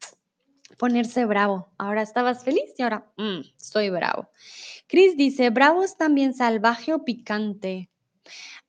[0.76, 1.72] ponerse bravo.
[1.78, 4.30] Ahora estabas feliz y ahora mm, estoy bravo.
[4.86, 7.90] Chris dice, bravo es también salvaje o picante.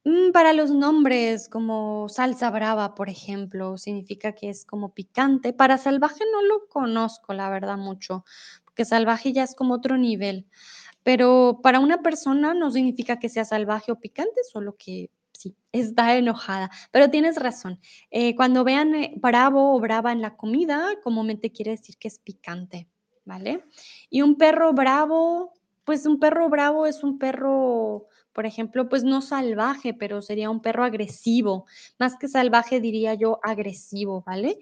[0.06, 5.52] Mm, para los nombres como salsa brava, por ejemplo, significa que es como picante.
[5.54, 8.24] Para salvaje no lo conozco, la verdad, mucho,
[8.64, 10.48] porque salvaje ya es como otro nivel.
[11.04, 16.16] Pero para una persona no significa que sea salvaje o picante, solo que sí, está
[16.18, 16.70] enojada.
[16.92, 17.80] Pero tienes razón.
[18.12, 22.20] Eh, cuando vean eh, bravo o brava en la comida, comúnmente quiere decir que es
[22.20, 22.90] picante,
[23.26, 23.66] ¿vale?
[24.10, 25.54] Y un perro bravo,
[25.86, 28.08] pues un perro bravo es un perro,
[28.40, 31.66] por ejemplo, pues no salvaje, pero sería un perro agresivo.
[32.00, 34.60] Más que salvaje diría yo agresivo, ¿vale?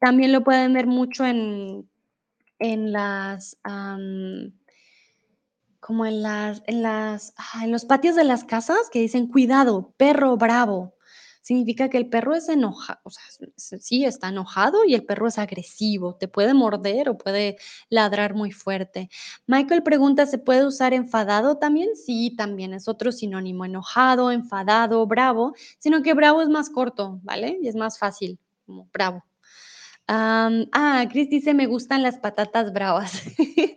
[0.00, 1.86] también lo pueden ver mucho en,
[2.58, 3.58] en las
[5.80, 10.38] como en las en las en los patios de las casas que dicen: "Cuidado, perro
[10.38, 10.94] bravo",
[11.42, 13.24] significa que el perro es enojado, o sea,
[13.80, 17.56] sí está enojado y el perro es agresivo, te puede morder o puede
[17.90, 19.10] ladrar muy fuerte.
[19.46, 21.90] Michael pregunta, ¿se puede usar enfadado también?
[21.96, 27.58] Sí, también es otro sinónimo, enojado, enfadado, bravo, sino que bravo es más corto, ¿vale?
[27.60, 29.22] Y es más fácil, como bravo
[30.72, 33.12] ah, Chris dice: "Me gustan las patatas bravas".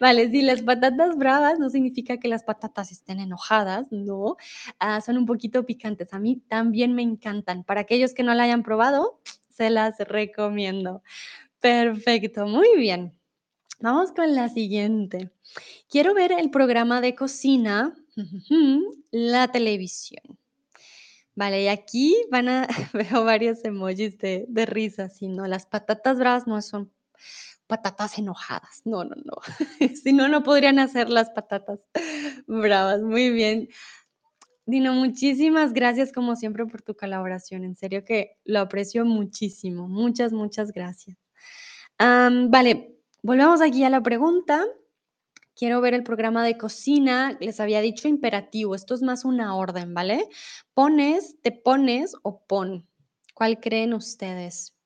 [0.00, 4.36] Vale, sí, las patatas bravas no significa que las patatas estén enojadas, no,
[4.78, 6.12] ah, son un poquito picantes.
[6.12, 7.64] A mí también me encantan.
[7.64, 11.02] Para aquellos que no la hayan probado, se las recomiendo.
[11.60, 13.18] Perfecto, muy bien.
[13.80, 15.30] Vamos con la siguiente.
[15.88, 17.94] Quiero ver el programa de cocina,
[19.10, 20.38] la televisión.
[21.34, 26.18] Vale, y aquí van a veo varios emojis de de risa, sí, no, las patatas
[26.18, 26.92] bravas no son
[27.68, 29.34] patatas enojadas, no, no, no,
[30.02, 31.78] si no, no podrían hacer las patatas
[32.46, 33.68] bravas, muy bien.
[34.66, 40.32] Dino, muchísimas gracias como siempre por tu colaboración, en serio que lo aprecio muchísimo, muchas,
[40.32, 41.16] muchas gracias.
[41.98, 44.66] vale, volvemos aquí a la pregunta
[45.58, 49.92] quiero ver el programa de cocina, les había dicho imperativo, esto es más una orden,
[49.92, 50.28] ¿vale?
[50.72, 52.86] Pones, te pones o pon.
[53.34, 54.77] ¿Cuál creen ustedes?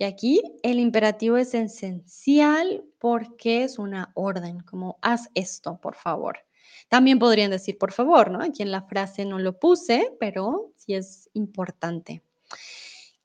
[0.00, 6.38] Y aquí el imperativo es esencial porque es una orden, como haz esto, por favor.
[6.88, 8.42] También podrían decir por favor, ¿no?
[8.42, 12.22] Aquí en la frase no lo puse, pero sí es importante.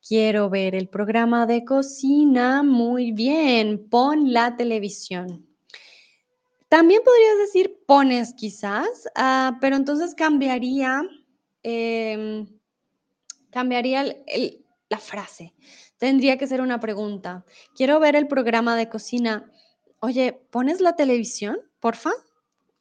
[0.06, 2.62] Quiero ver el programa de cocina.
[2.62, 5.48] Muy bien, pon la televisión.
[6.68, 11.04] También podrías decir pones quizás, ah, pero entonces cambiaría,
[11.64, 12.46] em,
[13.50, 14.04] cambiaría
[14.90, 15.54] la frase.
[15.98, 17.46] Tendría que ser una pregunta.
[17.74, 19.50] Quiero ver el programa de cocina.
[20.00, 22.12] Oye, ¿pones la televisión, porfa?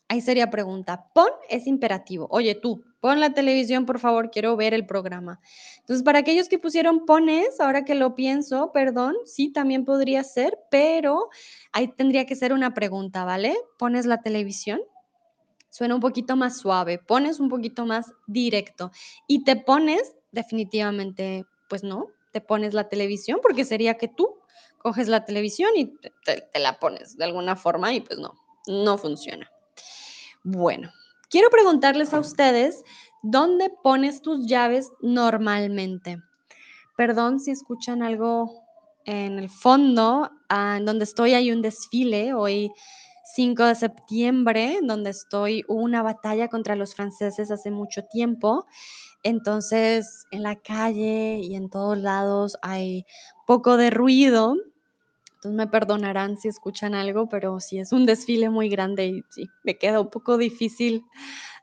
[0.08, 1.08] Ahí sería pregunta.
[1.14, 2.26] Pon es imperativo.
[2.30, 5.40] Oye, tú, pon la televisión, por favor, quiero ver el programa.
[5.80, 10.58] Entonces, para aquellos que pusieron pones, ahora que lo pienso, perdón, sí, también podría ser,
[10.70, 11.30] pero
[11.72, 13.56] ahí tendría que ser una pregunta, ¿vale?
[13.78, 14.80] ¿Pones la televisión?
[15.70, 18.92] Suena un poquito más suave, pones un poquito más directo
[19.26, 24.40] y te pones definitivamente, pues no, te pones la televisión porque sería que tú
[24.78, 28.34] coges la televisión y te, la pones de alguna forma y pues no,
[28.66, 29.48] no funciona.
[30.42, 30.90] Bueno,
[31.30, 32.82] quiero preguntarles a ustedes,
[33.22, 36.20] ¿dónde pones tus llaves normalmente?
[36.96, 38.64] Perdón si escuchan algo
[39.04, 42.68] en el fondo, ah, en donde estoy hay un desfile, hoy
[43.36, 48.66] 5 de septiembre, donde estoy, hubo una batalla contra los franceses hace mucho tiempo,
[49.24, 53.04] entonces en la calle y en todos lados hay
[53.46, 54.54] poco de ruido,
[55.34, 59.24] entonces me perdonarán si escuchan algo, pero sí es un desfile muy grande y
[59.64, 61.02] me queda un poco difícil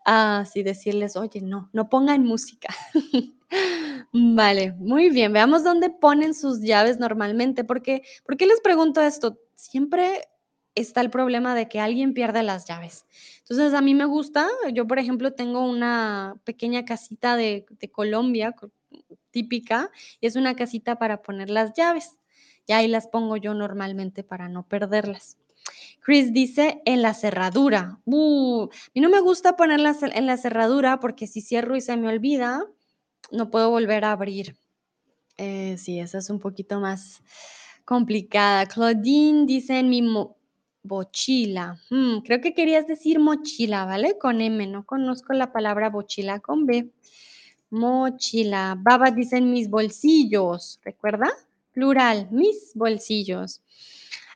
[0.05, 2.69] así decirles, oye, no, no pongan música.
[4.13, 5.33] Vale, muy bien.
[5.33, 7.63] Veamos dónde ponen sus llaves normalmente.
[7.63, 9.37] Porque, ¿Por qué les pregunto esto?
[9.55, 10.23] Siempre
[10.75, 13.05] está el problema de que alguien pierde las llaves.
[13.41, 18.55] Entonces, a mí me gusta, yo por ejemplo tengo una pequeña casita de, Colombia
[19.31, 22.17] típica y es una casita para poner las llaves.
[22.67, 25.37] Y ahí las pongo yo normalmente para no perderlas.
[25.99, 27.99] Chris dice en la cerradura.
[28.05, 31.97] Uh, a mí no me gusta ponerlas en la cerradura porque si cierro y se
[31.97, 32.65] me olvida,
[33.31, 34.55] no puedo volver a abrir.
[35.37, 37.21] Eh, sí, esa es un poquito más
[37.85, 38.65] complicada.
[38.67, 40.01] Claudine dice en mi
[40.83, 41.79] mochila.
[41.89, 44.17] Hmm, creo que querías decir mochila, ¿vale?
[44.17, 46.91] Con M, no conozco la palabra mochila con B.
[47.69, 48.75] Mochila.
[48.77, 51.31] Baba dice en mis bolsillos, ¿recuerda?
[51.71, 53.61] Plural, mis bolsillos.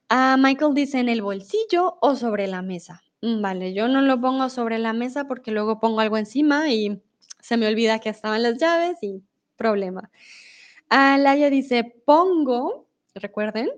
[0.09, 3.01] Ah, Michael dice en el bolsillo o sobre la mesa.
[3.21, 7.01] Mm, vale, yo no lo pongo sobre la mesa porque luego pongo algo encima y
[7.41, 9.21] se me olvida que estaban las llaves y
[9.57, 10.11] problema.
[10.89, 13.69] Ah, Laia dice, pongo, recuerden,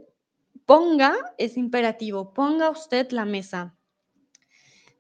[0.68, 3.74] ponga es imperativo, ponga usted la mesa.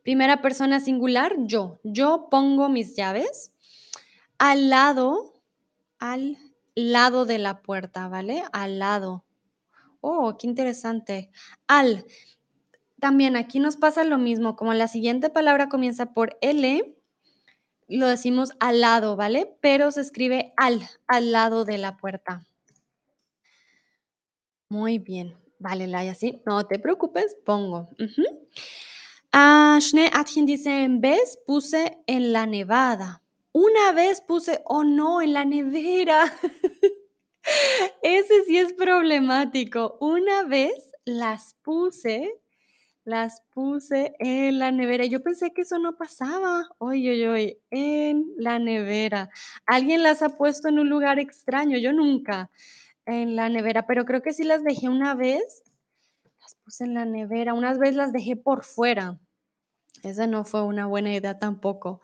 [0.01, 1.79] Primera persona singular, yo.
[1.83, 3.51] Yo pongo mis llaves
[4.39, 5.33] al lado,
[5.99, 6.37] al
[6.73, 8.43] lado de la puerta, ¿vale?
[8.53, 9.25] Al lado.
[9.99, 11.29] Oh, qué interesante.
[11.67, 12.05] Al.
[13.01, 16.95] También aquí nos pasa lo mismo, como la siguiente palabra comienza por L,
[17.89, 19.57] lo decimos al lado, ¿vale?
[19.59, 22.45] Pero se escribe al, al lado de la puerta.
[24.69, 25.46] Muy bien.
[25.59, 27.89] Vale, Laia, sí, no te preocupes, pongo.
[29.31, 29.79] Ah,
[30.45, 33.23] dice, en vez puse en la nevada.
[33.53, 36.31] Una vez puse, oh no, en la nevera.
[38.03, 39.97] Ese sí es problemático.
[39.99, 42.35] Una vez las puse,
[43.03, 45.05] las puse en la nevera.
[45.05, 46.67] Yo pensé que eso no pasaba.
[46.77, 49.29] Oye, oye, oye, en la nevera.
[49.65, 52.51] Alguien las ha puesto en un lugar extraño, yo nunca
[53.07, 55.63] en la nevera, pero creo que sí las dejé una vez.
[56.41, 59.19] Las puse en la nevera, unas veces las dejé por fuera.
[60.03, 62.01] Esa no fue una buena idea tampoco.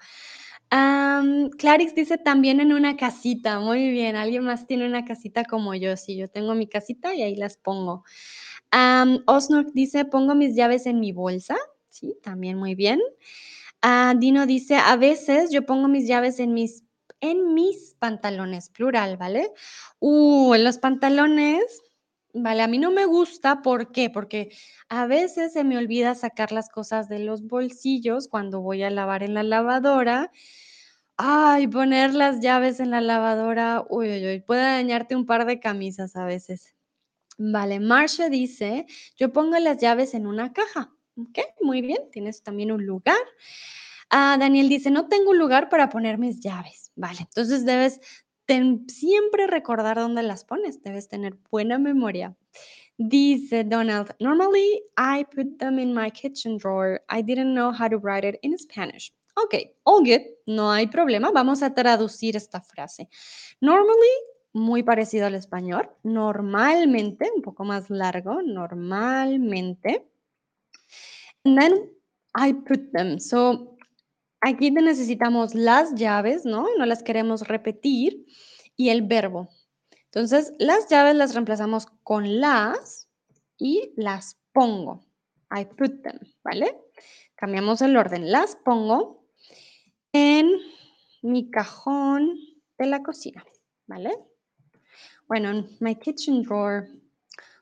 [0.70, 3.60] Am, Clarix dice también en una casita.
[3.60, 5.95] Muy bien, alguien más tiene una casita como yo.
[5.97, 8.04] Sí, yo tengo mi casita y ahí las pongo.
[8.72, 11.58] Am, Osnok dice, pongo mis llaves en mi bolsa.
[11.89, 12.99] Sí, también muy bien.
[13.84, 16.83] Ah, Dino dice, a veces yo pongo mis llaves en mis,
[17.24, 19.49] en mis pantalones, plural, ¿vale?
[19.99, 21.82] Uh, en los pantalones,
[22.34, 24.09] vale, a mí no me gusta, ¿por qué?
[24.09, 24.51] Porque
[24.89, 29.24] a veces se me olvida sacar las cosas de los bolsillos cuando voy a lavar
[29.24, 30.32] en la lavadora.
[31.15, 35.61] Ay, poner las llaves en la lavadora, uy, uy, uy, puede dañarte un par de
[35.61, 36.76] camisas a veces.
[37.38, 40.91] Vale, Marcia dice, yo pongo las llaves en una caja.
[41.15, 43.21] Ok, muy bien, tienes también un lugar.
[44.09, 46.83] Ah, Daniel dice, no tengo un lugar para poner mis llaves.
[46.96, 48.00] Vale, entonces debes
[48.88, 52.36] siempre recordar dónde las pones, debes tener buena memoria.
[52.98, 57.02] Dice Donald, normally I put them in my kitchen drawer.
[57.10, 59.12] I didn't know how to write it in Spanish.
[59.36, 61.32] Ok, all good, no hay problema.
[61.32, 63.10] Vamos a traducir esta frase.
[63.62, 64.12] Normally
[64.54, 65.89] muy parecido al español.
[66.04, 70.08] Normalmente, un poco más largo, normalmente.
[71.44, 71.89] And then
[72.36, 73.20] I put them.
[73.20, 73.72] So,
[74.44, 76.68] aquí necesitamos las llaves, ¿no?
[76.78, 78.26] No las queremos repetir.
[78.76, 79.50] Y el verbo.
[80.06, 83.08] Entonces, las llaves las reemplazamos con las
[83.58, 85.06] y las pongo.
[85.56, 86.76] I put them, ¿vale?
[87.36, 88.32] Cambiamos el orden.
[88.32, 89.28] Las pongo
[90.12, 90.52] en
[91.22, 92.36] mi cajón
[92.78, 93.46] de la cocina,
[93.88, 94.12] ¿vale?
[95.28, 96.89] Bueno, en my kitchen drawer.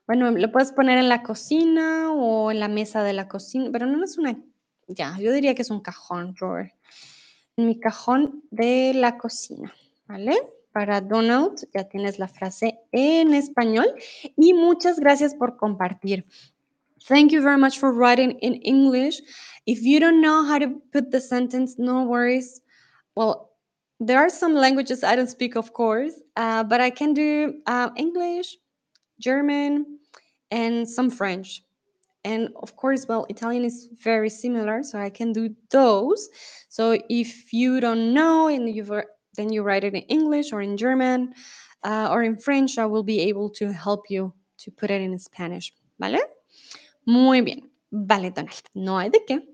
[0.07, 3.85] Bueno, lo puedes poner en la cocina o en la mesa de la cocina, pero
[3.85, 4.37] no es una,
[4.87, 6.35] ya, yo diría que es un cajón.
[7.57, 9.73] En mi cajón de la cocina,
[10.07, 10.37] ¿vale?
[10.71, 13.93] Para Donald ya tienes la frase en español
[14.37, 16.25] y muchas gracias por compartir.
[17.07, 19.21] Thank you very much for writing in English.
[19.65, 22.61] If you don't know how to put the sentence, no worries.
[23.15, 23.51] Well,
[23.99, 27.89] there are some languages I don't speak, of course, uh, but I can do uh,
[27.97, 28.57] English,
[29.19, 29.99] German,
[30.49, 31.63] and some French.
[32.23, 36.29] And of course, well, Italian is very similar, so I can do those.
[36.69, 38.85] So if you don't know and you
[39.35, 41.33] then you write it in English or in German
[41.83, 45.17] uh, or in French, I will be able to help you to put it in
[45.19, 45.73] Spanish.
[45.99, 46.19] ¿Vale?
[47.05, 47.69] Muy bien.
[47.91, 48.63] Vale, Donald.
[48.73, 49.47] No hay de qué.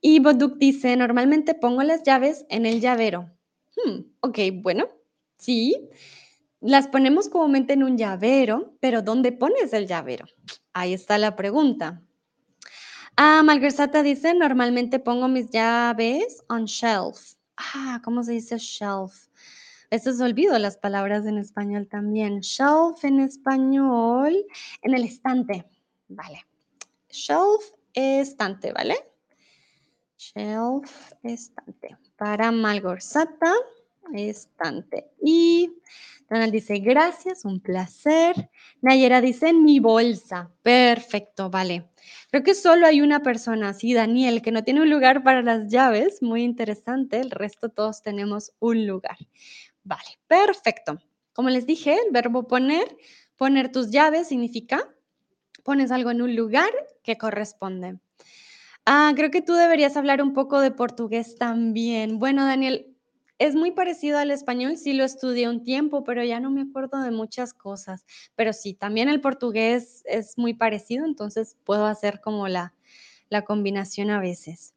[0.00, 3.30] Y Boduk dice, normalmente pongo las llaves en el llavero.
[3.76, 4.88] Hmm, ok, bueno,
[5.38, 5.88] sí.
[6.60, 10.26] Las ponemos comúnmente en un llavero, pero ¿dónde pones el llavero?
[10.78, 12.02] Ahí está la pregunta.
[13.16, 13.42] Ah,
[14.02, 17.32] dice, normalmente pongo mis llaves on shelf.
[17.56, 19.28] Ah, ¿cómo se dice shelf?
[19.90, 22.40] A veces olvido las palabras en español también.
[22.40, 24.36] Shelf en español,
[24.82, 25.64] en el estante.
[26.08, 26.44] Vale.
[27.08, 28.96] Shelf, estante, ¿vale?
[30.18, 31.96] Shelf, estante.
[32.18, 33.54] Para Malgorzata,
[34.14, 35.06] estante.
[35.22, 35.72] Y
[36.30, 38.50] Donald dice, gracias, un placer.
[38.80, 40.50] Nayera dice, en mi bolsa.
[40.62, 41.88] Perfecto, vale.
[42.30, 45.68] Creo que solo hay una persona, sí, Daniel, que no tiene un lugar para las
[45.68, 46.22] llaves.
[46.22, 47.20] Muy interesante.
[47.20, 49.16] El resto todos tenemos un lugar.
[49.84, 50.98] Vale, perfecto.
[51.32, 52.96] Como les dije, el verbo poner,
[53.36, 54.88] poner tus llaves significa
[55.66, 56.70] pones algo en un lugar
[57.02, 57.98] que corresponde.
[58.86, 62.20] Ah, creo que tú deberías hablar un poco de portugués también.
[62.20, 62.95] Bueno, Daniel,
[63.38, 67.00] es muy parecido al español, sí lo estudié un tiempo, pero ya no me acuerdo
[67.02, 68.04] de muchas cosas.
[68.34, 72.74] Pero sí, también el portugués es muy parecido, entonces puedo hacer como la,
[73.28, 74.74] la combinación a veces.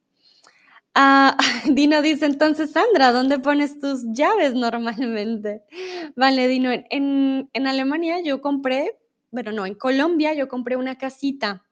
[0.95, 5.63] Ah, Dino dice, entonces, Sandra, ¿dónde pones tus llaves normalmente?
[6.15, 8.97] Vale, Dino, en, en Alemania yo compré,
[9.31, 11.63] bueno, no, en Colombia yo compré una casita.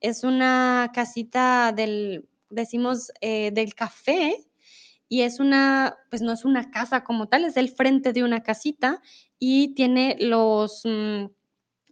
[0.00, 4.47] Es una casita del, decimos, eh, del café
[5.08, 8.42] y es una, pues no es una casa como tal, es el frente de una
[8.42, 9.00] casita
[9.38, 11.26] y tiene los, mm,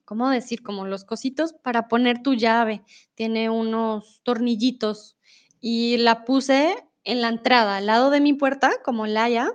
[0.04, 0.62] ¿cómo decir?
[0.62, 2.84] Como los cositos para poner tu llave.
[3.14, 5.16] Tiene unos tornillitos
[5.60, 9.48] y la puse en la entrada, al lado de mi puerta, como la haya,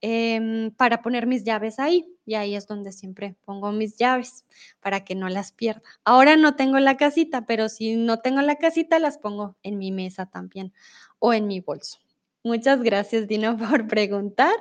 [0.00, 2.06] em, para poner mis llaves ahí.
[2.26, 4.44] Y ahí es donde siempre pongo mis llaves
[4.80, 5.82] para que no las pierda.
[6.04, 9.92] Ahora no tengo la casita, pero si no tengo la casita, las pongo en mi
[9.92, 10.72] mesa también
[11.20, 11.98] o en mi bolso.
[12.46, 14.54] Muchas gracias, Dino, por preguntar.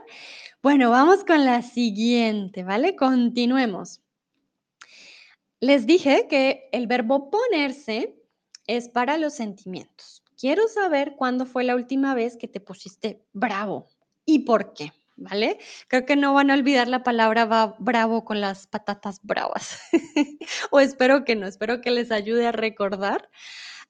[0.64, 2.96] Bueno, vamos con la siguiente, ¿vale?
[2.96, 4.02] Continuemos.
[5.60, 8.16] Les dije que el verbo ponerse
[8.66, 10.24] es para los sentimientos.
[10.36, 13.86] Quiero saber cuándo fue la última vez que te pusiste bravo
[14.26, 15.60] y por qué, ¿vale?
[15.88, 19.80] Creo que no van a olvidar la palabra bravo con las patatas bravas.
[20.72, 23.30] o espero que no, espero que les ayude a recordar.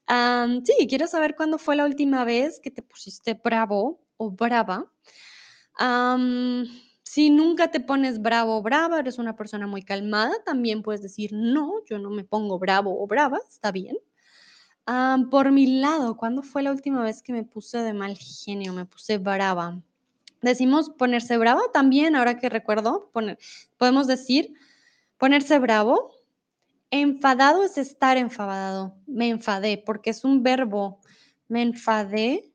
[0.07, 4.91] Sí, quiero saber cuándo fue la última vez que te pusiste bravo o brava.
[7.03, 11.31] si nunca te pones bravo o brava, eres una persona muy calmada, también puedes decir,
[11.33, 13.97] no, yo no me pongo bravo o brava, está bien
[15.29, 18.73] por mi lado, ¿cuándo fue la última vez que me puse de mal genio?
[18.73, 19.81] Me puse brava.
[20.41, 23.11] Decimos ponerse brava también, ahora que recuerdo,
[23.77, 24.53] podemos decir
[25.17, 26.11] ponerse bravo.
[27.01, 28.95] Enfadado es estar enfadado.
[29.05, 31.01] Me enfadé, porque es un verbo.
[31.47, 32.53] Me enfadé,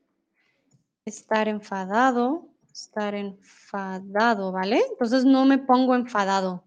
[1.05, 4.81] estar enfadado, estar enfadado, ¿vale?
[4.89, 6.63] Entonces no me pongo enfadado.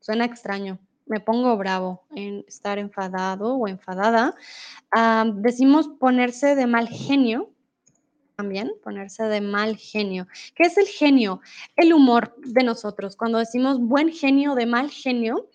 [0.00, 4.34] Suena extraño me pongo bravo, en estar enfadado o enfadada.
[5.34, 7.52] decimos ponerse de mal genio,
[8.34, 10.26] también ponerse de mal genio.
[10.54, 11.40] ¿Qué es el genio?
[11.76, 13.16] El humor de nosotros.
[13.16, 15.48] Cuando decimos buen genio de mal genio,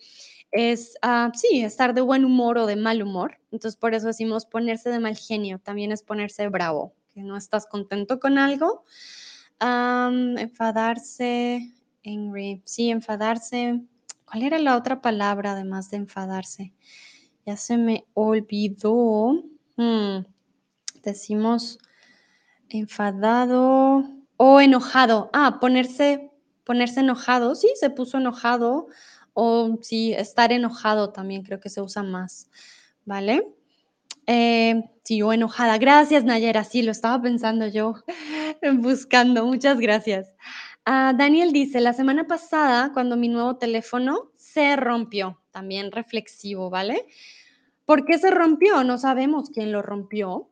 [0.52, 3.38] es, ah, sí, estar de buen humor o de mal humor.
[3.50, 5.58] Entonces, por eso decimos ponerse de mal genio.
[5.58, 8.84] También es ponerse bravo, que no estás contento con algo.
[10.38, 11.72] enfadarse,
[12.04, 12.62] angry.
[12.64, 13.80] Sí, enfadarse,
[14.32, 16.72] ¿Cuál era la otra palabra además de enfadarse?
[17.44, 19.44] Ya se me olvidó.
[19.76, 20.24] Hmm,
[21.02, 21.78] decimos
[22.70, 24.04] enfadado
[24.38, 25.28] o enojado.
[25.34, 26.30] Ah, ponerse,
[26.64, 27.54] ponerse enojado.
[27.54, 28.86] Sí, se puso enojado.
[29.34, 32.50] O sí, estar enojado también creo que se usa más.
[33.04, 33.46] ¿Vale?
[34.26, 35.78] Eh, sí, o enojada.
[35.78, 36.64] Gracias, Nayera.
[36.64, 37.94] Sí, lo estaba pensando yo,
[38.74, 39.44] buscando.
[39.46, 40.32] Muchas gracias.
[40.84, 47.06] Ah, Daniel dice, la semana pasada, cuando mi nuevo teléfono se rompió, también reflexivo, ¿vale?
[47.84, 48.82] ¿Por qué se rompió?
[48.84, 50.48] No sabemos quién lo rompió.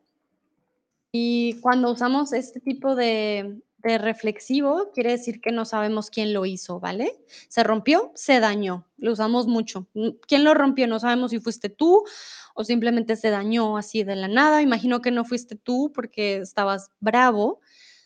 [1.11, 6.45] Y cuando usamos este tipo de, de reflexivo, quiere decir que no sabemos quién lo
[6.45, 7.19] hizo, ¿vale?
[7.47, 9.87] Se rompió, se dañó, lo usamos mucho.
[10.27, 10.87] ¿Quién lo rompió?
[10.87, 12.03] No sabemos si fuiste tú
[12.53, 14.61] o simplemente se dañó así de la nada.
[14.61, 17.59] Imagino que no fuiste tú porque estabas bravo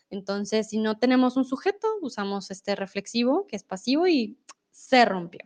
[0.09, 4.37] entonces, si no tenemos un sujeto, usamos este reflexivo que es pasivo y
[4.71, 5.41] se rompió.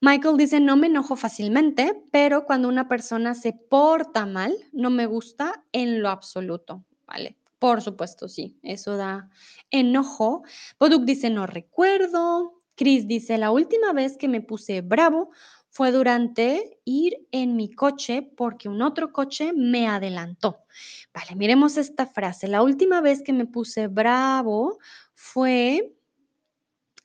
[0.00, 5.06] Michael dice, no me enojo fácilmente, pero cuando una persona se porta mal, no me
[5.06, 7.36] gusta en lo absoluto, ¿vale?
[7.58, 9.30] Por supuesto, sí, eso da
[9.70, 10.42] enojo.
[10.78, 12.62] Boduk dice, no recuerdo.
[12.76, 15.30] Chris dice, la última vez que me puse bravo
[15.68, 20.64] fue durante ir en mi coche porque un otro coche me adelantó.
[21.12, 22.46] Vale, miremos esta frase.
[22.48, 24.78] La última vez que me puse bravo
[25.14, 25.94] fue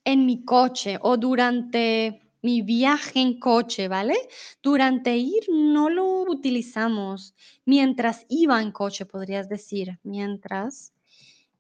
[0.06, 4.16] en mi coche o durante mi viaje en coche, ¿vale?
[4.62, 7.36] Durante ir no lo utilizamos.
[7.66, 10.00] Mientras iba en coche, podrías decir.
[10.04, 10.94] Mientras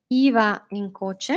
[0.09, 1.35] iba en coche.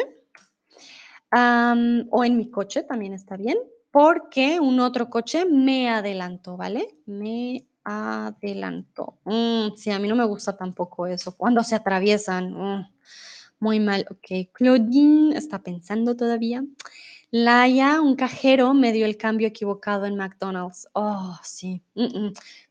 [1.32, 3.56] o en mi coche también está bien
[3.90, 6.98] porque un otro coche me adelantó, ¿vale?
[7.06, 9.18] Me adelantó.
[9.24, 11.34] Mm, sí, a mí no me gusta tampoco eso.
[11.34, 12.88] Cuando se atraviesan, mm,
[13.60, 14.06] muy mal.
[14.10, 16.62] Ok, Claudine está pensando todavía.
[17.32, 20.88] Laia, un cajero, me dio el cambio equivocado en McDonald's.
[20.92, 21.82] Oh, sí.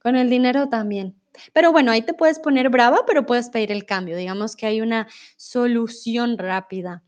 [0.02, 1.16] Con el dinero también.
[1.54, 4.16] Pero bueno, ahí te puedes poner brava, pero puedes pedir el cambio.
[4.16, 7.04] Digamos que hay una solución rápida.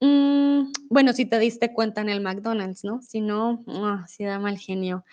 [0.00, 3.00] Mm, bueno, si te diste cuenta en el McDonald's, ¿no?
[3.00, 5.04] Si no, ah, si da mal genio.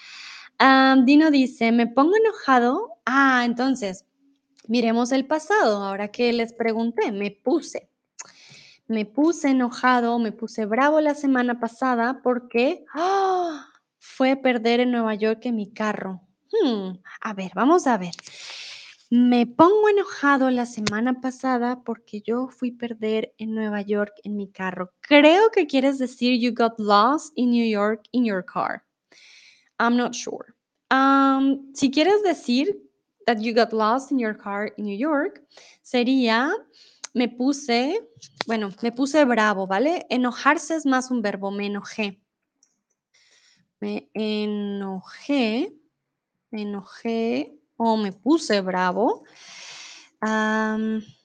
[1.05, 2.97] Dino dice, me pongo enojado.
[3.05, 4.05] Ah, entonces,
[4.67, 5.83] miremos el pasado.
[5.83, 7.88] Ahora que les pregunté, me puse.
[8.89, 13.67] Me puse enojado, me puse bravo la semana pasada porque ¡ah!
[13.99, 16.21] fue perder en Nueva York en mi carro.
[16.51, 18.15] Hmm, a ver, vamos a ver.
[19.11, 24.51] Me pongo enojado la semana pasada porque yo fui perder en Nueva York en mi
[24.51, 24.91] carro.
[25.01, 28.83] Creo que quieres decir you got lost in New York in your car.
[29.79, 30.55] I'm not sure.
[30.89, 32.75] Um, si quieres decir
[33.27, 35.43] that you got lost in your car in New York,
[35.83, 36.51] sería
[37.13, 38.07] me puse,
[38.47, 40.05] bueno, me puse bravo, ¿vale?
[40.09, 42.21] Enojarse es más un verbo, me enojé.
[43.79, 45.73] Me enojé,
[46.51, 49.23] me enojé o me puse bravo.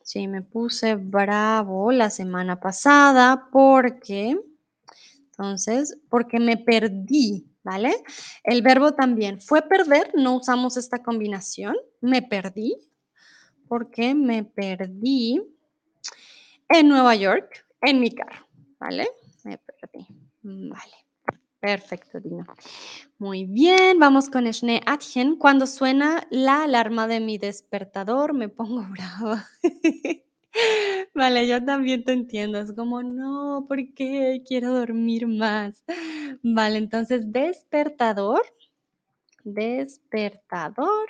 [0.03, 4.39] sí, me puse bravo la semana pasada porque,
[5.27, 7.93] entonces, porque me perdí, ¿vale?
[8.45, 12.77] El verbo también fue perder, no usamos esta combinación, me perdí,
[13.67, 15.43] porque me perdí
[16.69, 18.47] en Nueva York, en mi carro,
[18.79, 19.09] ¿vale?
[19.45, 20.07] Me perdí,
[20.43, 20.95] vale.
[21.65, 22.47] Perfecto, Dina.
[23.17, 25.37] Muy bien, vamos con Schnee Atjen.
[25.37, 29.49] Cuando suena la alarma de mi despertador, me pongo brava.
[31.15, 32.59] Vale, yo también te entiendo.
[32.59, 34.43] Es como, no, ¿por qué?
[34.47, 35.83] Quiero dormir más.
[36.43, 38.43] Vale, entonces, despertador.
[39.43, 41.09] Despertador.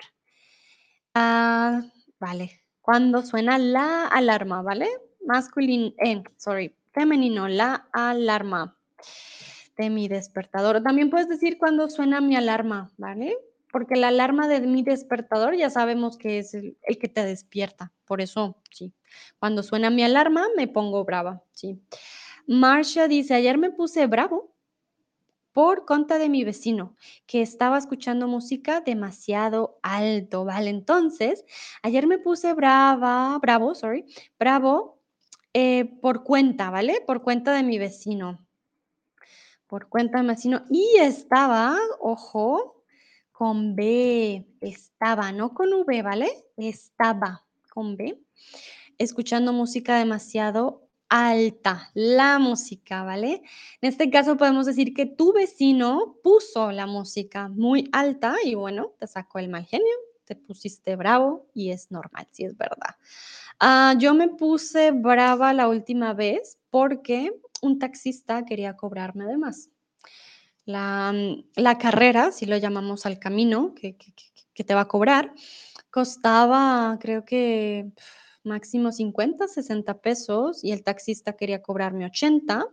[1.15, 1.83] Ah,
[2.21, 2.61] vale.
[2.81, 4.89] Cuando suena la alarma, ¿vale?
[5.27, 8.77] Masculino, eh, sorry, femenino, la alarma
[9.77, 10.83] de mi despertador.
[10.83, 13.37] También puedes decir cuando suena mi alarma, ¿vale?
[13.73, 17.93] Porque la alarma de mi despertador ya sabemos que es el, que te despierta.
[18.05, 18.93] Por eso, sí.
[19.39, 21.81] Cuando suena mi alarma, me pongo brava, sí.
[22.47, 24.55] Marcia dice, ayer me puse bravo
[25.53, 26.97] por cuenta de mi vecino,
[27.27, 30.69] que estaba escuchando música demasiado alto, ¿vale?
[30.69, 31.45] Entonces,
[31.83, 34.05] ayer me puse brava, bravo, sorry,
[34.37, 35.01] bravo
[35.55, 37.03] eh, por cuenta, ¿vale?
[37.07, 38.45] Por cuenta de mi vecino.
[39.67, 40.65] Por cuenta de mi vecino.
[40.69, 42.85] Y estaba, ojo,
[43.33, 46.31] con B, estaba, no con V, ¿vale?
[46.57, 48.21] Estaba con B,
[48.99, 53.43] escuchando música demasiado alta, la música, ¿vale?
[53.81, 58.93] En este caso podemos decir que tu vecino puso la música muy alta y bueno,
[58.99, 59.95] te sacó el mal genio,
[60.25, 62.97] te pusiste bravo y es normal, si es verdad.
[63.61, 67.33] Ah, yo me puse brava la última vez porque
[67.63, 69.71] un taxista quería cobrarme de más.
[70.67, 74.13] La, mm, carrera, si lo llamamos al camino, que, que,
[74.55, 75.33] que te va a cobrar,
[75.91, 77.93] costaba creo que
[78.45, 82.67] máximo 50, 60 pesos y el taxista quería cobrarme 80.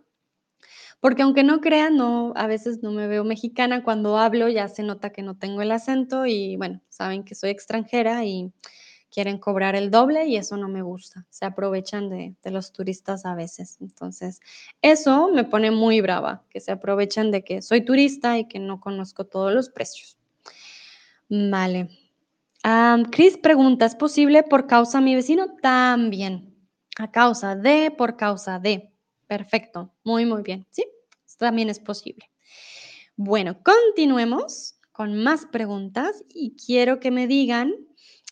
[1.00, 4.84] Porque aunque no crean, no, a veces no me veo mexicana, cuando hablo ya se
[4.84, 8.52] nota que no tengo el acento y bueno, saben que soy extranjera y
[9.12, 11.26] quieren cobrar el doble y eso no me gusta.
[11.30, 13.78] Se aprovechan de, los turistas a veces.
[13.82, 14.39] Entonces,
[14.82, 18.80] eso me pone muy brava, que se aprovechan de que soy turista y que no
[18.80, 20.18] conozco todos los precios.
[21.30, 21.89] Vale.
[22.64, 25.55] Um, Chris pregunta, ¿es posible por causa de mi vecino?
[25.62, 26.55] También.
[26.97, 28.91] A causa de, por causa de.
[29.28, 29.93] Perfecto.
[30.03, 30.66] Muy, muy bien.
[30.72, 30.86] Sí,
[31.38, 32.30] también es posible.
[33.16, 37.74] Bueno, continuemos con más preguntas y quiero que me digan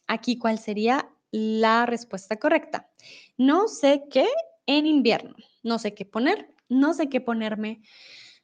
[0.09, 2.89] aquí cuál sería la respuesta correcta.
[3.37, 4.27] No sé qué
[4.65, 5.35] en invierno.
[5.63, 7.81] No sé qué poner, no sé qué ponerme,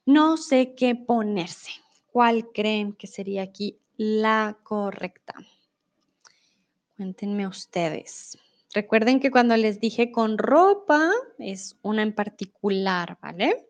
[0.05, 1.71] no sé qué ponerse.
[2.11, 5.33] ¿Cuál creen que sería aquí la correcta?
[6.97, 8.37] Cuéntenme ustedes.
[8.73, 11.09] Recuerden que cuando les dije con ropa
[11.39, 13.67] es una en particular, ¿vale?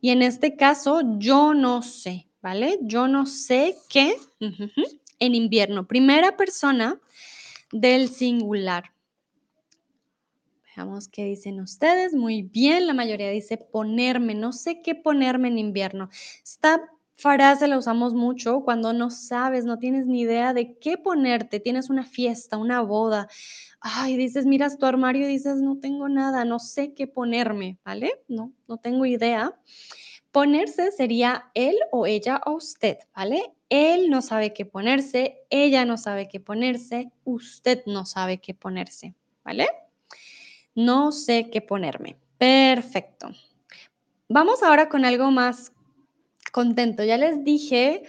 [0.00, 2.78] Y en este caso yo no sé, ¿vale?
[2.82, 4.16] Yo no sé qué
[5.20, 5.86] en invierno.
[5.86, 7.00] Primera persona
[7.72, 8.92] del singular.
[10.76, 12.14] Veamos qué dicen ustedes.
[12.14, 14.34] Muy bien, la mayoría dice ponerme.
[14.34, 16.08] No sé qué ponerme en invierno.
[16.42, 16.90] Está
[17.20, 21.90] frase la usamos mucho cuando no sabes, no tienes ni idea de qué ponerte, tienes
[21.90, 23.28] una fiesta, una boda.
[23.80, 28.12] Ay, dices, miras tu armario y dices, no tengo nada, no sé qué ponerme, ¿vale?
[28.28, 29.54] No, no tengo idea.
[30.32, 33.52] Ponerse sería él o ella o usted, ¿vale?
[33.70, 39.14] Él no sabe qué ponerse, ella no sabe qué ponerse, usted no sabe qué ponerse,
[39.44, 39.68] ¿vale?
[40.74, 42.16] No sé qué ponerme.
[42.36, 43.30] Perfecto.
[44.28, 45.72] Vamos ahora con algo más
[46.52, 47.04] contento.
[47.04, 48.02] Ya les dije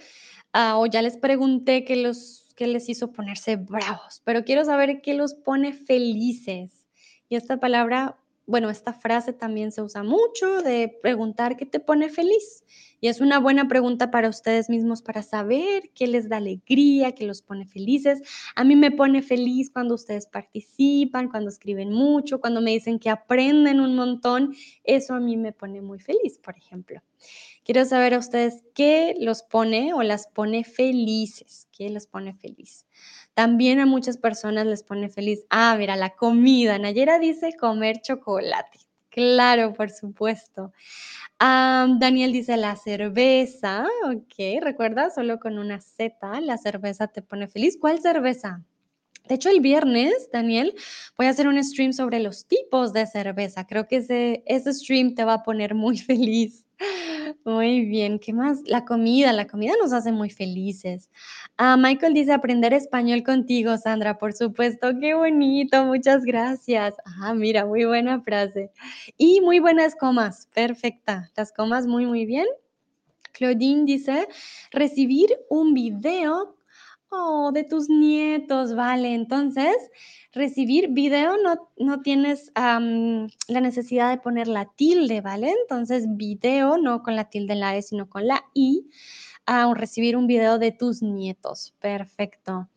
[0.54, 5.34] uh, o ya les pregunté qué les hizo ponerse bravos, pero quiero saber qué los
[5.34, 6.86] pone felices.
[7.28, 12.08] Y esta palabra, bueno, esta frase también se usa mucho de preguntar qué te pone
[12.08, 12.64] feliz.
[13.00, 17.26] Y es una buena pregunta para ustedes mismos para saber qué les da alegría, qué
[17.26, 18.20] los pone felices.
[18.54, 23.10] A mí me pone feliz cuando ustedes participan, cuando escriben mucho, cuando me dicen que
[23.10, 24.54] aprenden un montón.
[24.84, 27.02] Eso a mí me pone muy feliz, por ejemplo.
[27.64, 32.86] Quiero saber a ustedes qué los pone o las pone felices, qué los pone feliz.
[33.34, 36.78] También a muchas personas les pone feliz, ah, mira, la comida.
[36.78, 38.78] Nayera dice comer chocolate.
[39.08, 40.72] Claro, por supuesto.
[41.38, 47.76] Daniel dice la cerveza, ok, recuerda, solo con una Z, la cerveza te pone feliz.
[47.80, 48.62] ¿Cuál cerveza?
[49.28, 50.74] De hecho, el viernes, Daniel,
[51.16, 53.66] voy a hacer un stream sobre los tipos de cerveza.
[53.66, 56.64] Creo que ese, ese stream te va a poner muy feliz.
[57.44, 58.60] Muy bien, ¿qué más?
[58.66, 61.10] La comida, la comida nos hace muy felices.
[61.56, 66.94] Ah, Michael dice aprender español contigo, Sandra, por supuesto, qué bonito, muchas gracias.
[67.04, 68.70] Ah, mira, muy buena frase.
[69.18, 71.30] Y muy buenas comas, perfecta.
[71.36, 72.46] Las comas muy, muy bien.
[73.32, 74.28] Claudine dice
[74.70, 76.56] recibir un video
[77.14, 79.12] Oh, de tus nietos, vale.
[79.12, 79.76] Entonces,
[80.32, 85.52] recibir video no, no tienes la necesidad de poner la tilde, ¿vale?
[85.62, 88.88] Entonces, video no con la tilde en la E, sino con la I.
[89.44, 91.74] Ah, recibir un video de tus nietos.
[91.80, 92.70] Perfecto.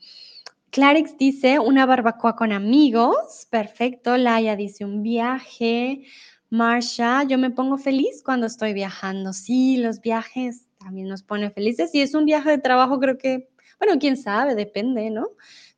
[0.70, 3.48] Clarix dice una barbacoa con amigos.
[3.50, 4.18] Perfecto.
[4.18, 6.04] Laia dice un viaje.
[6.50, 9.32] Marsha, yo me pongo feliz cuando estoy viajando.
[9.32, 11.92] Sí, los viajes también nos pone felices.
[11.92, 13.48] Si es un viaje de trabajo, creo que,
[13.80, 15.30] bueno, quién sabe, depende, ¿no?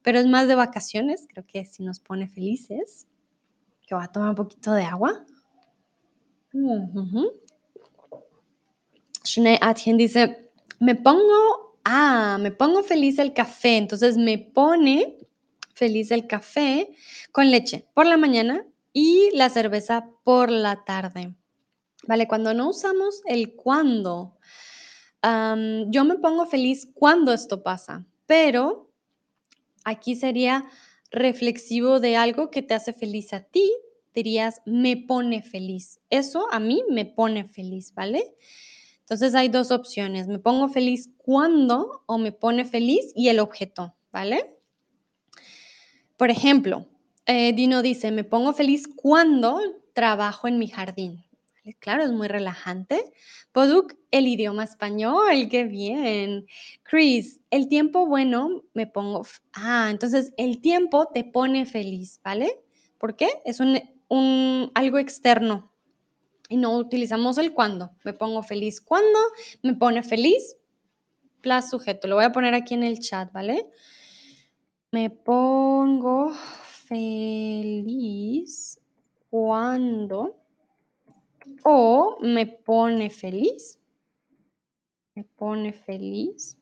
[0.02, 3.08] Pero es más de vacaciones, creo que sí nos pone felices.
[3.86, 5.26] Que voy a tomar un poquito de agua.
[6.54, 7.32] Uh
[9.62, 13.78] Atien dice, me pongo, ah, me pongo feliz el café.
[13.78, 15.18] Entonces me pone
[15.74, 16.90] feliz el café
[17.32, 21.36] con leche por la mañana y la cerveza por la tarde.
[22.08, 24.37] Vale, cuando no usamos el cuándo,
[25.88, 28.92] yo me pongo feliz cuando esto pasa, pero
[29.84, 30.66] aquí sería
[31.12, 33.72] reflexivo de algo que te hace feliz a ti,
[34.14, 36.00] dirías, me pone feliz.
[36.10, 38.36] Eso a mí me pone feliz, ¿vale?
[39.02, 43.96] Entonces hay dos opciones, me pongo feliz cuando o me pone feliz y el objeto,
[44.12, 44.58] ¿vale?
[46.18, 46.88] Por ejemplo,
[47.26, 49.60] eh, Dino dice, me pongo feliz cuando
[49.94, 51.27] trabajo en mi jardín.
[51.76, 53.12] Claro, es muy relajante.
[53.52, 56.46] Poduk, el idioma español, qué bien.
[56.84, 59.26] Chris, el tiempo bueno, me pongo...
[59.54, 62.60] Ah, entonces el tiempo te pone feliz, ¿vale?
[62.98, 63.30] ¿Por qué?
[63.46, 65.72] Es un, un, algo externo
[66.50, 67.92] y no utilizamos el cuando.
[68.04, 69.20] Me pongo feliz cuando,
[69.62, 70.56] me pone feliz,
[71.42, 72.08] plus sujeto.
[72.08, 73.70] Lo voy a poner aquí en el chat, ¿vale?
[74.92, 76.32] Me pongo
[76.88, 78.80] feliz
[79.30, 80.47] cuando
[81.64, 83.80] o me pone feliz.
[85.16, 86.58] Me pone feliz.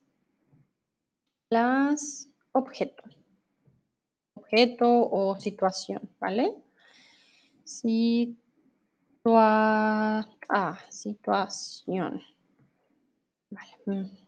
[1.49, 3.03] Las objeto.
[4.35, 6.53] Objeto o situación, ¿vale?
[7.63, 8.15] Situa
[10.49, 12.21] ah, situación.
[13.49, 14.24] Vale.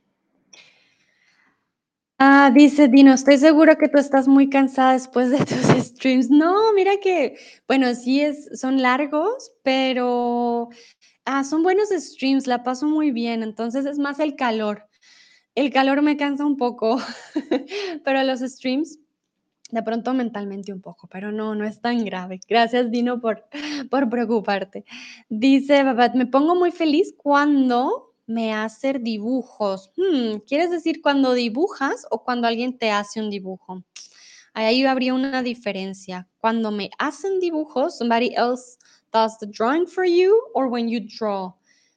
[2.20, 6.30] Ah, dice Dino, estoy seguro que tú estás muy cansada después de tus streams.
[6.32, 7.38] No, mira que,
[7.68, 10.70] bueno, sí es, son largos, pero
[11.26, 14.88] ah, son buenos streams, la paso muy bien, entonces es más el calor.
[15.54, 17.00] El calor me cansa un poco,
[18.04, 19.00] pero los streams
[19.70, 22.40] de pronto mentalmente un poco, pero no, no es tan grave.
[22.48, 23.46] Gracias, Dino, por,
[23.92, 24.86] por preocuparte.
[25.30, 29.90] Dice Babat, me pongo muy feliz cuando me hacer dibujos.
[29.96, 33.84] Hmm, ¿Quieres decir cuando dibujas o cuando alguien te hace un dibujo?
[34.54, 36.28] Ahí habría una diferencia.
[36.40, 38.78] Cuando me hacen dibujos, somebody else
[39.14, 41.54] does the drawing for you or when you draw.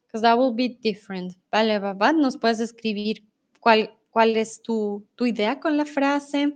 [0.07, 1.37] Because that will be different.
[1.51, 3.25] Vale, Babat, nos puedes escribir
[3.61, 6.55] cuál, cuál es tu, tu idea con la frase.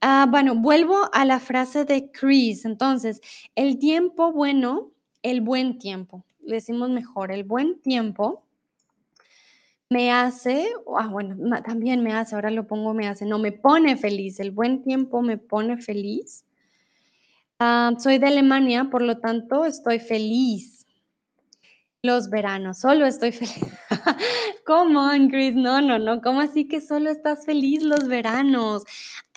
[0.00, 2.64] Ah, bueno, vuelvo a la frase de Chris.
[2.64, 3.20] Entonces,
[3.54, 4.90] el tiempo bueno,
[5.22, 6.24] el buen tiempo.
[6.40, 8.44] decimos mejor, el buen tiempo
[9.90, 13.96] me hace, ah, bueno, también me hace, ahora lo pongo me hace, no, me pone
[13.96, 16.44] feliz, el buen tiempo me pone feliz.
[17.58, 20.86] Ah, soy de Alemania, por lo tanto, estoy feliz.
[22.02, 23.66] Los veranos, solo estoy feliz.
[24.64, 25.54] ¿Cómo, Chris?
[25.54, 26.22] No, no, no.
[26.22, 28.84] ¿Cómo así que solo estás feliz los veranos?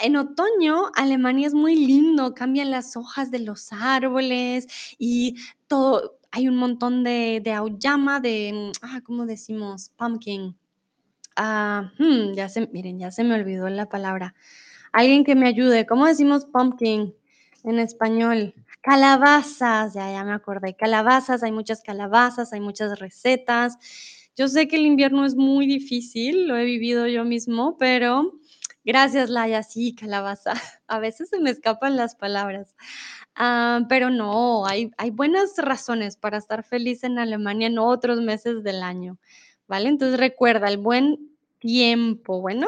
[0.02, 5.36] En otoño, Alemania es muy lindo, cambian las hojas de los árboles y
[5.68, 9.92] todo, hay un montón de, de auyama, de, ah, ¿cómo decimos?
[9.96, 10.58] Pumpkin.
[11.38, 14.34] Hmm, ya se, miren, ya se me olvidó la palabra.
[14.92, 15.86] Alguien que me ayude.
[15.86, 17.14] ¿Cómo decimos pumpkin
[17.64, 18.56] en español?
[18.82, 20.76] Calabazas, ya, ya me acordé.
[20.76, 23.78] Calabazas, hay muchas calabazas, hay muchas recetas.
[24.36, 28.40] Yo sé que el invierno es muy difícil, lo he vivido yo mismo, pero
[28.84, 29.62] gracias, Laia.
[29.62, 30.54] Sí, calabaza.
[30.88, 32.76] A veces se me escapan las palabras.
[33.36, 38.64] Ah, pero no, hay, hay buenas razones para estar feliz en Alemania en otros meses
[38.64, 39.18] del año,
[39.68, 39.90] ¿vale?
[39.90, 42.68] Entonces recuerda, el buen tiempo, bueno,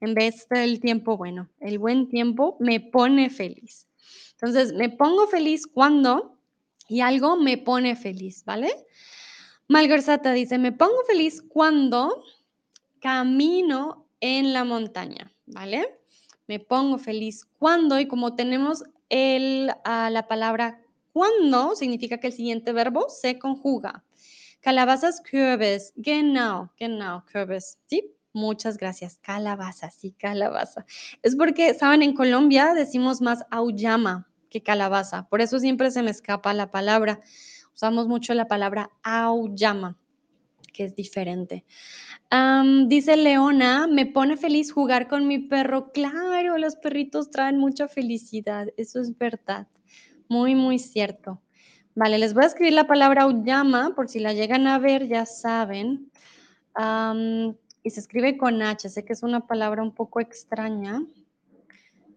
[0.00, 3.88] en vez del tiempo bueno, el buen tiempo me pone feliz.
[4.32, 6.36] Entonces, me pongo feliz cuando
[6.88, 8.70] y algo me pone feliz, ¿vale?
[9.66, 12.22] Malgorzata dice, me pongo feliz cuando
[13.00, 15.98] camino en la montaña, ¿vale?
[16.46, 20.80] Me pongo feliz cuando, y como tenemos el, la palabra
[21.12, 24.04] cuando significa que el siguiente verbo se conjuga.
[24.60, 25.92] Calabazas, Kürbis.
[25.96, 27.78] Genau, genau, Kürbis.
[27.86, 29.18] Sí, muchas gracias.
[29.22, 30.84] Calabaza, sí, calabaza.
[31.22, 32.02] Es porque, ¿saben?
[32.02, 35.28] En Colombia decimos más auyama que calabaza.
[35.28, 37.20] Por eso siempre se me escapa la palabra.
[37.74, 39.96] Usamos mucho la palabra auyama.
[40.72, 41.64] Que es diferente.
[42.86, 45.92] dice Leona, me pone feliz jugar con mi perro.
[45.92, 49.66] Claro, los perritos traen mucha felicidad, eso es verdad.
[50.28, 51.40] Muy, muy cierto.
[51.94, 55.26] Vale, les voy a escribir la palabra Uyama, por si la llegan a ver, ya
[55.26, 56.10] saben.
[57.82, 61.02] y se escribe con H, sé que es una palabra un poco extraña.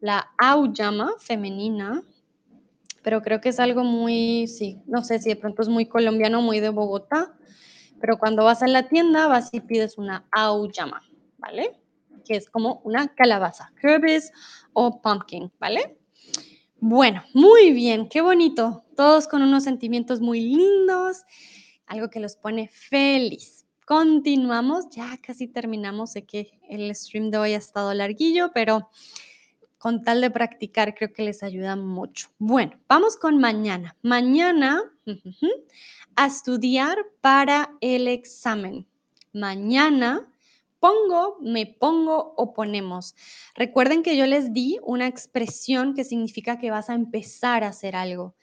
[0.01, 2.03] La Auyama, femenina,
[3.03, 6.41] pero creo que es algo muy, sí, no sé si de pronto es muy colombiano,
[6.41, 7.33] muy de Bogotá,
[8.01, 11.01] pero cuando vas a la tienda vas y pides una Auyama,
[11.37, 11.79] ¿vale?
[12.25, 14.31] Que es como una calabaza, herbis
[14.73, 15.97] o pumpkin, ¿vale?
[16.79, 18.83] Bueno, muy bien, qué bonito.
[18.97, 21.23] Todos con unos sentimientos muy lindos,
[21.85, 23.67] algo que los pone feliz.
[23.85, 26.13] Continuamos, ya casi terminamos.
[26.13, 28.89] Sé que el stream de hoy ha estado larguillo, pero
[29.81, 32.29] con tal de practicar creo que les ayuda mucho.
[32.37, 33.97] Bueno, vamos con mañana.
[34.03, 34.83] Mañana
[36.15, 38.85] a estudiar para el examen.
[39.33, 40.29] Mañana
[40.79, 43.15] pongo, me pongo o ponemos.
[43.55, 47.95] Recuerden que yo les di una expresión que significa que vas a empezar a hacer
[47.95, 48.35] algo.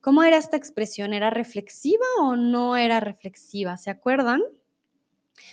[0.00, 1.12] ¿Cómo era esta expresión?
[1.12, 3.76] ¿Era reflexiva o no era reflexiva?
[3.76, 4.40] ¿Se acuerdan?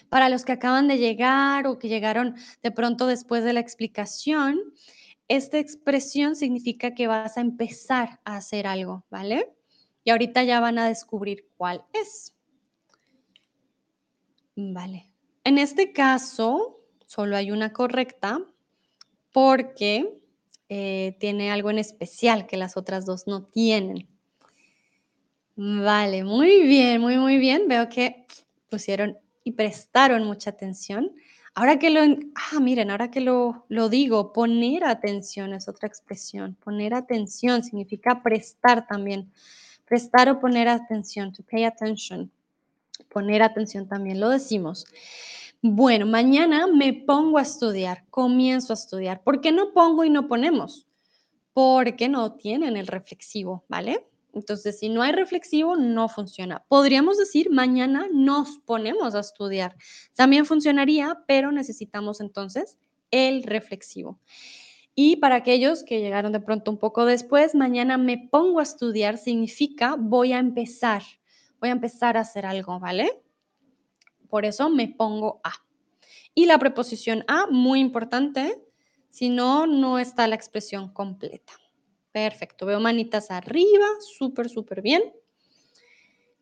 [0.08, 4.58] Para los que acaban de llegar o que llegaron de pronto después de la explicación,
[5.28, 9.54] esta expresión significa que vas a empezar a hacer algo, ¿vale?
[10.04, 12.34] Y ahorita ya van a descubrir cuál es.
[14.56, 15.10] Vale.
[15.44, 18.40] En este caso, solo hay una correcta
[19.32, 20.22] porque
[20.70, 24.08] eh, tiene algo en especial que las otras dos no tienen.
[25.56, 27.68] Vale, muy bien, muy, muy bien.
[27.68, 28.26] Veo que
[28.70, 31.12] pusieron y prestaron mucha atención.
[31.56, 36.56] Ahora que lo, ah, miren, ahora que lo, lo digo, poner atención es otra expresión.
[36.64, 39.32] Poner atención significa prestar también.
[39.86, 42.32] Prestar o poner atención, to pay attention.
[43.10, 44.86] Poner atención también lo decimos.
[45.62, 49.22] Bueno, mañana me pongo a estudiar, comienzo a estudiar.
[49.22, 50.88] ¿Por qué no pongo y no ponemos?
[51.54, 54.08] Porque no tienen el reflexivo, ¿vale?
[54.34, 56.66] Entonces, si no hay reflexivo, no funciona.
[56.68, 59.76] Podríamos decir, mañana nos ponemos a estudiar.
[60.16, 62.78] También funcionaría, pero necesitamos entonces
[63.12, 64.20] el reflexivo.
[64.96, 69.18] Y para aquellos que llegaron de pronto un poco después, mañana me pongo a estudiar
[69.18, 71.04] significa voy a empezar
[71.64, 73.24] voy a empezar a hacer algo, ¿vale?
[74.28, 75.54] Por eso me pongo a.
[76.36, 78.62] Y la preposición a, muy importante,
[79.10, 81.54] si no, no está la expresión completa.
[82.14, 85.02] Perfecto, veo manitas arriba, súper, súper bien.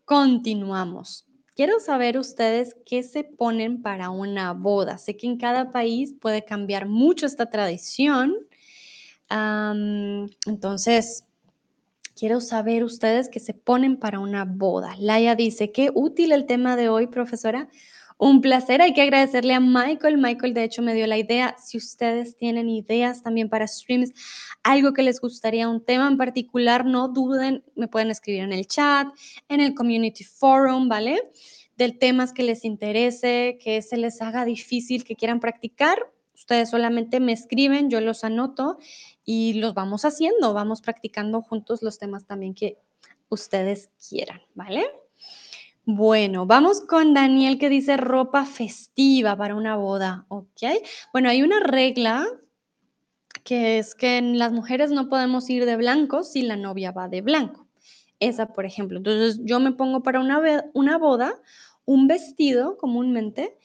[0.06, 1.26] Continuamos.
[1.56, 4.98] Quiero saber ustedes qué se ponen para una boda.
[4.98, 8.36] Sé que en cada país puede cambiar mucho esta tradición.
[10.46, 11.24] entonces,
[12.22, 14.96] Quiero saber ustedes qué se ponen para una boda.
[15.00, 17.68] Laia dice, qué útil el tema de hoy, profesora.
[18.24, 20.20] Un placer, hay que agradecerle a Michael.
[20.20, 21.56] Michael, de hecho, me dio la idea.
[21.58, 24.12] Si ustedes tienen ideas también para streams,
[24.62, 28.68] algo que les gustaría, un tema en particular, no duden, me pueden escribir en el
[28.68, 29.08] chat,
[29.50, 31.32] en el community forum, ¿vale?
[31.78, 35.98] Del temas que les interese, que se les haga difícil, que quieran practicar.
[36.36, 38.78] Ustedes solamente me escriben, yo los anoto
[39.26, 42.78] y los vamos haciendo, vamos practicando juntos los temas también que
[43.30, 44.86] ustedes quieran, ¿vale?
[45.86, 50.62] Bueno, vamos con Daniel que dice ropa festiva para una boda, ¿ok?
[51.12, 52.28] Bueno, hay una regla
[53.44, 57.22] que es que las mujeres no podemos ir de blanco si la novia va de
[57.22, 57.68] blanco.
[58.20, 58.98] Esa, por ejemplo.
[58.98, 60.40] Entonces, yo me pongo para una,
[60.74, 61.40] una boda
[61.86, 63.58] un vestido comúnmente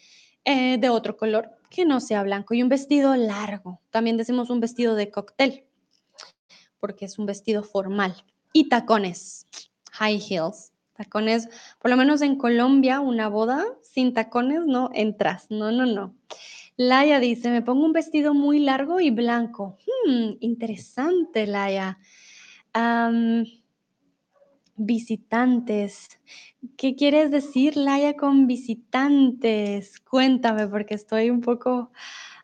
[0.45, 3.83] eh, de otro color que no sea blanco y un vestido largo.
[3.91, 5.67] También decimos un vestido de cóctel
[6.81, 8.25] porque es un vestido formal.
[8.53, 9.47] Y tacones,
[9.93, 10.73] high heels.
[10.97, 15.47] Tacones, por lo menos en Colombia, una boda sin tacones no entras.
[15.51, 16.15] No, no, no.
[16.77, 19.79] Laia dice, me pongo un vestido muy largo y blanco.
[20.07, 21.99] Hmm, interesante, Laia.
[24.77, 26.21] visitantes.
[26.77, 30.01] ¿Qué quieres decir, Laia, con visitantes?
[30.01, 31.91] Cuéntame, porque estoy un poco...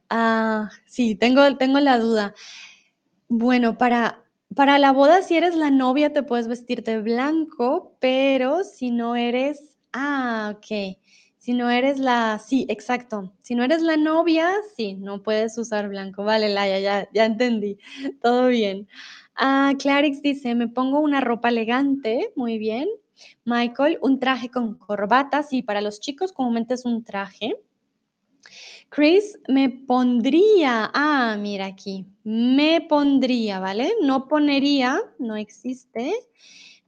[0.09, 2.35] Ah, sí, tengo, tengo la duda.
[3.29, 4.22] Bueno, para,
[4.55, 9.17] para la boda, si eres la novia, te puedes vestir de blanco, pero si no
[9.17, 9.77] eres...
[9.93, 10.97] Ah, ok.
[11.39, 12.39] Si no eres la...
[12.39, 13.33] Sí, exacto.
[13.43, 16.25] Si no eres la novia, sí, no puedes usar blanco.
[16.25, 17.79] Vale, Laia, ya, ya entendí.
[18.23, 18.89] Todo bien.
[19.35, 22.33] Ah, Clarix dice, me pongo una ropa elegante.
[22.37, 22.89] Muy bien.
[23.45, 27.57] Michael, un traje con corbatas y para los chicos comúnmente es un traje.
[28.95, 33.95] Chris, me pondría, ah, mira aquí, me pondría, ¿vale?
[34.03, 36.13] No ponería, no existe.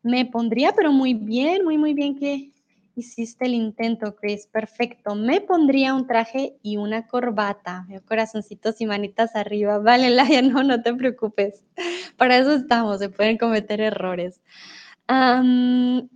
[0.02, 2.52] Me pondría, pero muy bien, muy, muy bien que,
[2.96, 4.46] Hiciste el intento, Chris.
[4.46, 5.16] Perfecto.
[5.16, 7.86] Me pondría un traje y una corbata.
[8.06, 9.78] Corazoncitos y manitas arriba.
[9.80, 11.64] Vale, Laia, no, no te preocupes.
[12.16, 14.40] Para eso estamos, se pueden cometer errores.
[15.08, 16.08] Um,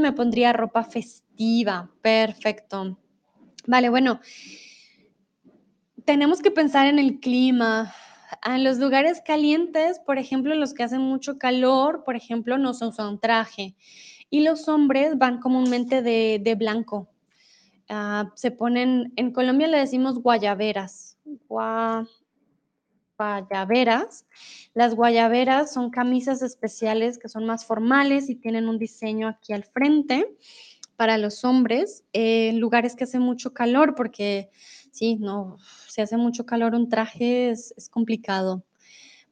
[0.00, 1.90] me pondría ropa festiva.
[2.02, 2.98] Perfecto.
[3.66, 4.20] Vale, bueno.
[6.04, 7.94] Tenemos que pensar en el clima.
[8.44, 12.84] En los lugares calientes, por ejemplo, los que hacen mucho calor, por ejemplo, no se
[12.84, 13.74] usa un traje.
[14.28, 17.08] Y los hombres van comúnmente de, blanco.
[17.88, 21.16] Ah, se ponen, en Colombia le decimos guayaberas.
[23.16, 24.26] guayaberas.
[24.74, 29.64] Las guayaberas son camisas especiales que son más formales y tienen un diseño aquí al
[29.64, 30.36] frente
[30.96, 34.50] para los hombres en lugares que hace mucho calor, porque
[34.94, 38.64] sí, no, si hace mucho calor un traje es, complicado.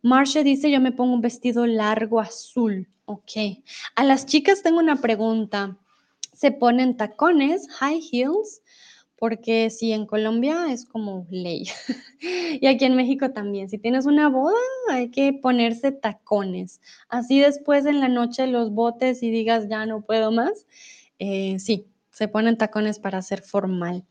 [0.03, 2.89] Marcia dice, yo me pongo un vestido largo azul.
[3.05, 3.63] Ok.
[3.95, 5.79] A las chicas tengo una pregunta.
[6.35, 8.63] ¿Se ponen tacones, high heels?
[9.17, 11.69] Porque si en Colombia es como ley.
[12.61, 13.69] y aquí en México también.
[13.69, 14.57] Si tienes una boda,
[14.91, 16.81] hay que ponerse tacones.
[17.09, 20.67] Así después en la noche los botes y digas, ya no puedo más.
[21.21, 24.05] Eh, sí, se ponen tacones para ser formal.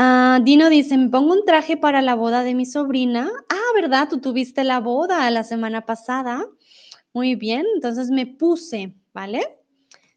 [0.00, 3.28] Ah, Dino dice, me pongo un traje para la boda de mi sobrina.
[3.48, 4.06] Ah, ¿verdad?
[4.08, 6.46] Tú tuviste la boda la semana pasada.
[7.12, 9.40] Muy bien, entonces me puse, ¿vale?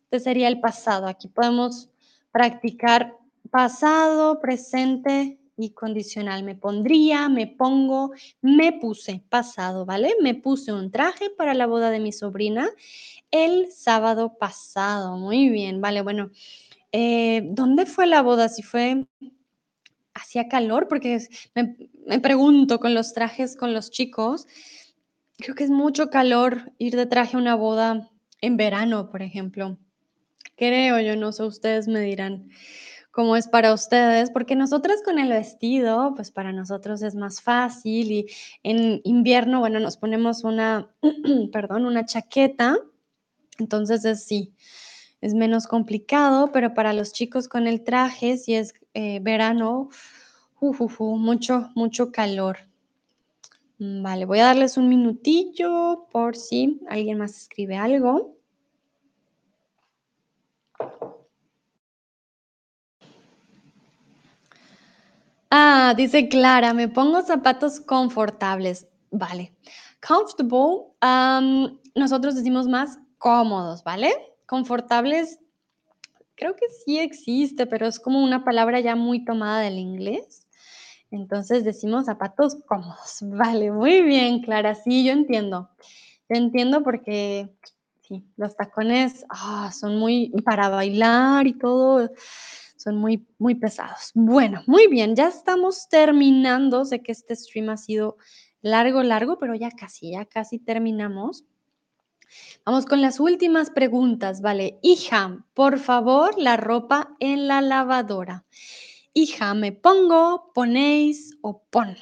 [0.04, 1.08] Este sería el pasado.
[1.08, 1.90] Aquí podemos
[2.32, 3.18] practicar
[3.50, 6.44] pasado, presente y condicional.
[6.44, 10.14] Me pondría, me pongo, me puse, pasado, ¿vale?
[10.22, 12.70] Me puse un traje para la boda de mi sobrina
[13.32, 15.18] el sábado pasado.
[15.18, 16.30] Muy bien, vale, bueno.
[16.92, 18.48] Eh, ¿Dónde fue la boda?
[18.48, 19.08] Si fue
[20.14, 21.20] hacía calor, porque
[21.56, 24.48] me, pregunto con los trajes con los chicos,
[25.38, 28.10] creo que es mucho calor ir de traje a una boda
[28.42, 29.78] en verano, por ejemplo.
[30.56, 32.50] Creo, yo no sé, ustedes me dirán
[33.12, 38.12] cómo es para ustedes, porque nosotras con el vestido, pues para nosotros es más fácil
[38.12, 38.28] y
[38.64, 40.90] en invierno, bueno, nos ponemos una,
[41.52, 42.78] perdón, una chaqueta,
[43.60, 44.54] entonces es sí,
[45.22, 49.90] es menos complicado, pero para los chicos con el traje, si es eh, verano,
[51.18, 52.58] mucho, mucho calor.
[53.80, 58.36] Mm, vale, voy a darles un minutillo por si alguien más escribe algo.
[65.50, 68.88] Ah, dice Clara, me pongo zapatos confortables.
[69.12, 69.54] Vale.
[70.00, 70.94] Comfortable,
[71.96, 74.31] nosotros decimos más cómodos, ¿vale?
[74.52, 75.40] Confortables
[76.36, 80.46] creo que sí existe, pero es como una palabra ya muy tomada del inglés.
[81.10, 83.20] Entonces decimos zapatos cómodos.
[83.22, 84.76] Vale, muy bien, Clara.
[84.76, 85.70] Sí, yo entiendo.
[86.28, 87.50] Yo entiendo porque
[88.02, 92.10] sí, los tacones ah, son muy para bailar y todo,
[92.76, 94.12] son muy, muy pesados.
[94.16, 96.84] Bueno, muy bien, ya estamos terminando.
[96.84, 98.18] Sé que este stream ha sido
[98.62, 101.46] largo, largo, pero ya casi, ya casi terminamos.
[102.66, 104.80] Vamos con las últimas preguntas, ¿vale?
[104.84, 108.46] Hija, por favor, la ropa en la lavadora.
[109.14, 111.98] Hija, me pongo, ponéis o pon.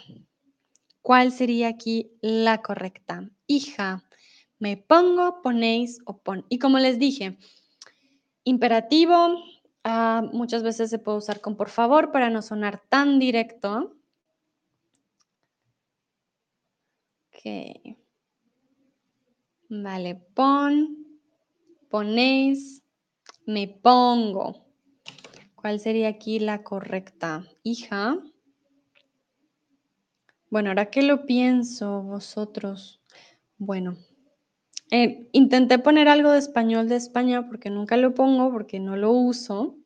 [1.02, 3.30] ¿Cuál sería aquí la correcta?
[3.48, 4.04] Hija,
[4.60, 6.46] me pongo, ponéis o pon.
[6.50, 7.38] Y como les dije,
[8.44, 9.42] imperativo,
[9.84, 13.96] ah, muchas veces se puede usar con por favor para no sonar tan directo.
[17.34, 18.09] Ok.
[19.72, 21.06] Vale, pon,
[21.90, 22.82] ponéis,
[23.46, 24.66] me pongo.
[25.54, 27.46] ¿Cuál sería aquí la correcta?
[27.62, 28.18] Hija.
[30.50, 33.00] Bueno, ahora que lo pienso, vosotros.
[33.60, 33.96] Bueno,
[34.90, 39.12] eh, intenté poner algo de español de España porque nunca lo pongo, porque no lo
[39.12, 39.78] uso.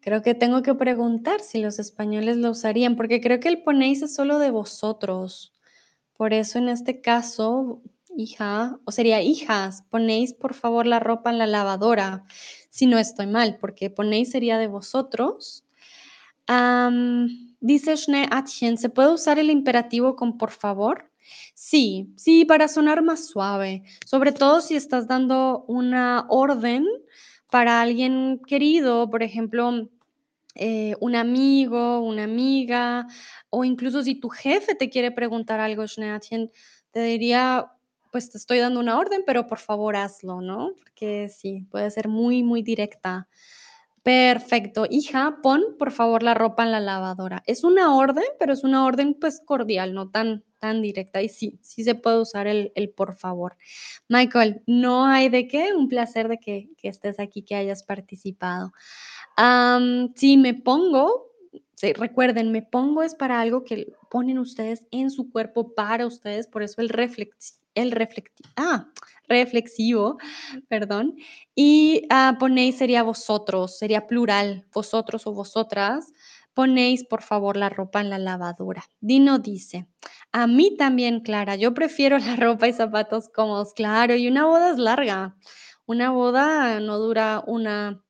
[0.00, 4.02] Creo que tengo que preguntar si los españoles lo usarían, porque creo que el ponéis
[4.02, 5.54] es solo de vosotros.
[6.18, 7.80] Por eso en este caso
[8.16, 12.24] hija, o sería hijas, ponéis por favor la ropa en la lavadora,
[12.70, 15.64] si no estoy mal, porque ponéis sería de vosotros.
[17.60, 21.10] dice Schnee Atchen, ¿se puede usar el imperativo con por favor?
[21.54, 26.86] Sí, sí, para sonar más suave, sobre todo si estás dando una orden
[27.50, 29.88] para alguien querido, por ejemplo,
[30.54, 33.06] eh, un amigo, una amiga,
[33.50, 35.84] o incluso si tu jefe te quiere preguntar algo,
[36.90, 37.72] te diría
[38.16, 40.72] pues te estoy dando una orden, pero por favor hazlo, ¿no?
[40.78, 43.28] Porque sí, puede ser muy, muy directa.
[44.02, 44.86] Perfecto.
[44.88, 47.42] Hija, pon por favor la ropa en la lavadora.
[47.46, 51.20] Es una orden, pero es una orden pues cordial, no tan tan directa.
[51.20, 53.58] Y sí, sí se puede usar el, el por favor.
[54.08, 58.72] Michael, no hay de qué, un placer de que, que estés aquí, que hayas participado.
[60.14, 61.26] si me pongo,
[61.82, 66.62] recuerden, me pongo es para algo que ponen ustedes en su cuerpo para ustedes, por
[66.62, 68.88] eso el reflex, el reflecti, ah,
[69.28, 70.18] reflexivo,
[70.68, 71.16] perdón,
[71.54, 76.12] y ah, ponéis sería vosotros, sería plural, vosotros o vosotras.
[76.54, 78.84] Ponéis, por favor, la ropa en la lavadora.
[79.00, 79.86] Dino dice,
[80.32, 84.70] a mí también, Clara, yo prefiero la ropa y zapatos cómodos, claro, y una boda
[84.70, 85.36] es larga.
[85.86, 88.02] Una boda no dura una,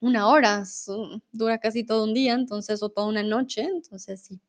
[0.00, 0.64] una hora,
[1.32, 4.40] dura casi todo un día, entonces, o toda una noche, entonces sí,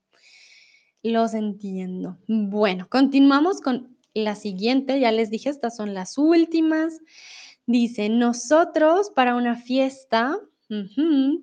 [1.03, 2.17] los entiendo.
[2.27, 6.99] Bueno, continuamos con la siguiente, ya les dije, estas son las últimas.
[7.65, 10.39] Dice, nosotros para una fiesta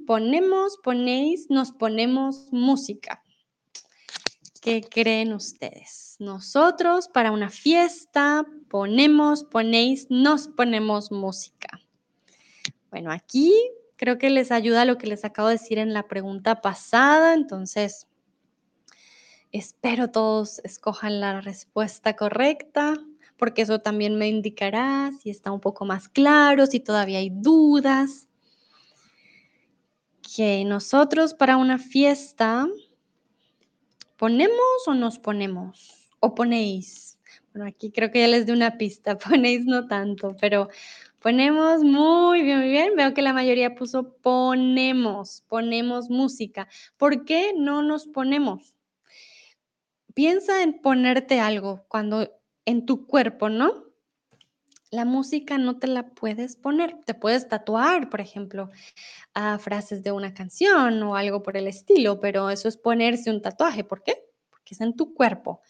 [0.06, 3.22] ponemos, ponéis, nos ponemos música.
[4.60, 6.16] ¿Qué creen ustedes?
[6.18, 11.80] Nosotros para una fiesta ponemos, ponéis, nos ponemos música.
[12.90, 13.52] Bueno, aquí
[13.96, 18.06] creo que les ayuda lo que les acabo de decir en la pregunta pasada, entonces
[19.56, 22.94] espero todos escojan la respuesta correcta,
[23.36, 28.28] porque eso también me indicará si está un poco más claro, si todavía hay dudas.
[30.36, 32.66] Que nosotros para una fiesta
[34.16, 36.08] ¿Ponemos o nos ponemos?
[36.20, 37.18] ¿O ponéis?
[37.52, 40.68] Bueno, aquí creo que ya les di una pista, ponéis no tanto, pero
[41.20, 42.96] ponemos muy bien, muy bien.
[42.96, 46.66] Veo que la mayoría puso ponemos, ponemos música.
[46.96, 48.75] ¿Por qué no nos ponemos?
[50.16, 52.26] Piensa en ponerte algo cuando
[52.64, 53.84] en tu cuerpo, ¿no?
[54.90, 58.70] La música no te la puedes poner, te puedes tatuar, por ejemplo,
[59.34, 63.42] a frases de una canción o algo por el estilo, pero eso es ponerse un
[63.42, 63.84] tatuaje.
[63.84, 64.24] ¿Por qué?
[64.48, 65.60] Porque es en tu cuerpo.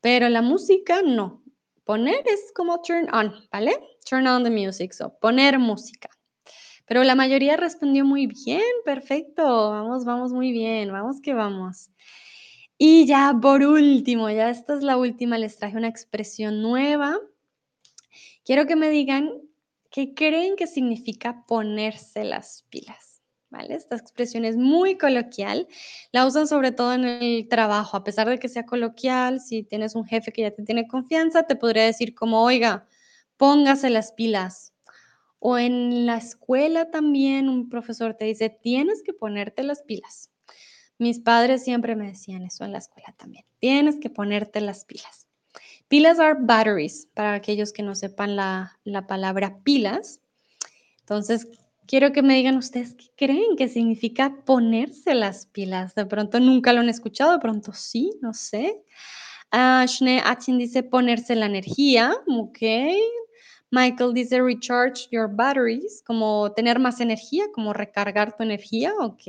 [0.00, 1.42] Pero la música no.
[1.84, 3.78] Poner es como turn on, ¿vale?
[4.08, 6.08] Turn on the music, so poner música.
[6.86, 11.90] Pero la mayoría respondió muy bien, perfecto, vamos, vamos muy bien, vamos que vamos.
[12.84, 17.16] Y ya por último, ya esta es la última, les traje una expresión nueva
[18.44, 19.30] Quiero que me digan
[19.88, 23.22] qué creen que significa ponerse las pilas.
[23.50, 23.76] ¿Vale?
[23.76, 25.68] Esta expresión es muy coloquial,
[26.10, 29.94] la usan sobre todo en el trabajo, a pesar de que sea coloquial, si tienes
[29.94, 32.88] un jefe que ya te tiene confianza, te podría decir como, oiga,
[33.36, 34.72] póngase las pilas.
[35.38, 40.31] O en la escuela también un profesor te dice, tienes que ponerte las pilas.
[41.02, 45.26] Mis padres siempre me decían eso en la escuela también, tienes que ponerte las pilas.
[45.88, 48.78] Pilas are batteries, para aquellos que no sepan la,
[49.08, 50.20] palabra pilas.
[51.00, 51.48] Entonces,
[51.88, 55.96] quiero que me digan ustedes qué creen que significa ponerse las pilas.
[55.96, 58.80] De pronto nunca lo han escuchado, de pronto sí, no sé.
[59.52, 60.22] Uh, Shne
[60.56, 62.58] dice ponerse la energía, ok.
[63.72, 69.24] Michael dice recharge your batteries, como tener más energía, como recargar tu energía, ok.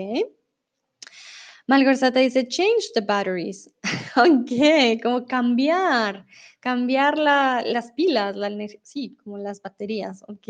[1.73, 3.67] Malgorzata dice change the batteries,
[4.15, 6.23] ok, como cambiar,
[6.59, 8.51] cambiar las pilas, la
[8.83, 10.47] sí, como las baterías, ¿ok?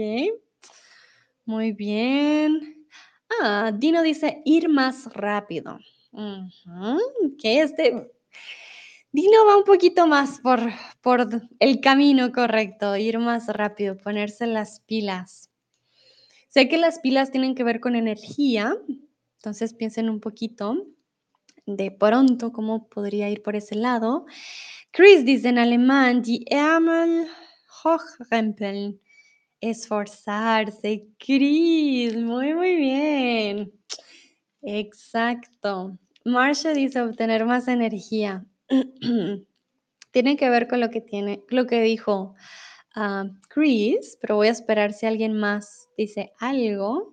[1.45, 2.85] Muy bien.
[3.41, 5.79] Ah, Dino dice ir más rápido.
[7.39, 8.11] ¿Qué este?
[9.13, 10.59] Dino va un poquito más por,
[10.99, 15.49] por el camino correcto, ir más rápido, ponerse las pilas.
[16.49, 18.75] Sé que las pilas tienen que ver con energía,
[19.37, 20.85] entonces piensen un poquito
[21.65, 24.25] de pronto cómo podría ir por ese lado.
[24.91, 27.27] Chris dice en alemán, die Ärmel
[27.83, 28.99] hochrempeln.
[29.61, 31.07] Esforzarse.
[31.17, 33.71] Chris, muy, muy bien.
[34.61, 35.97] Exacto.
[36.25, 38.45] Marsha dice obtener más energía.
[40.11, 42.35] tiene que ver con lo que tiene, lo que dijo
[42.95, 47.12] ah, Chris, pero voy a esperar si alguien más dice algo.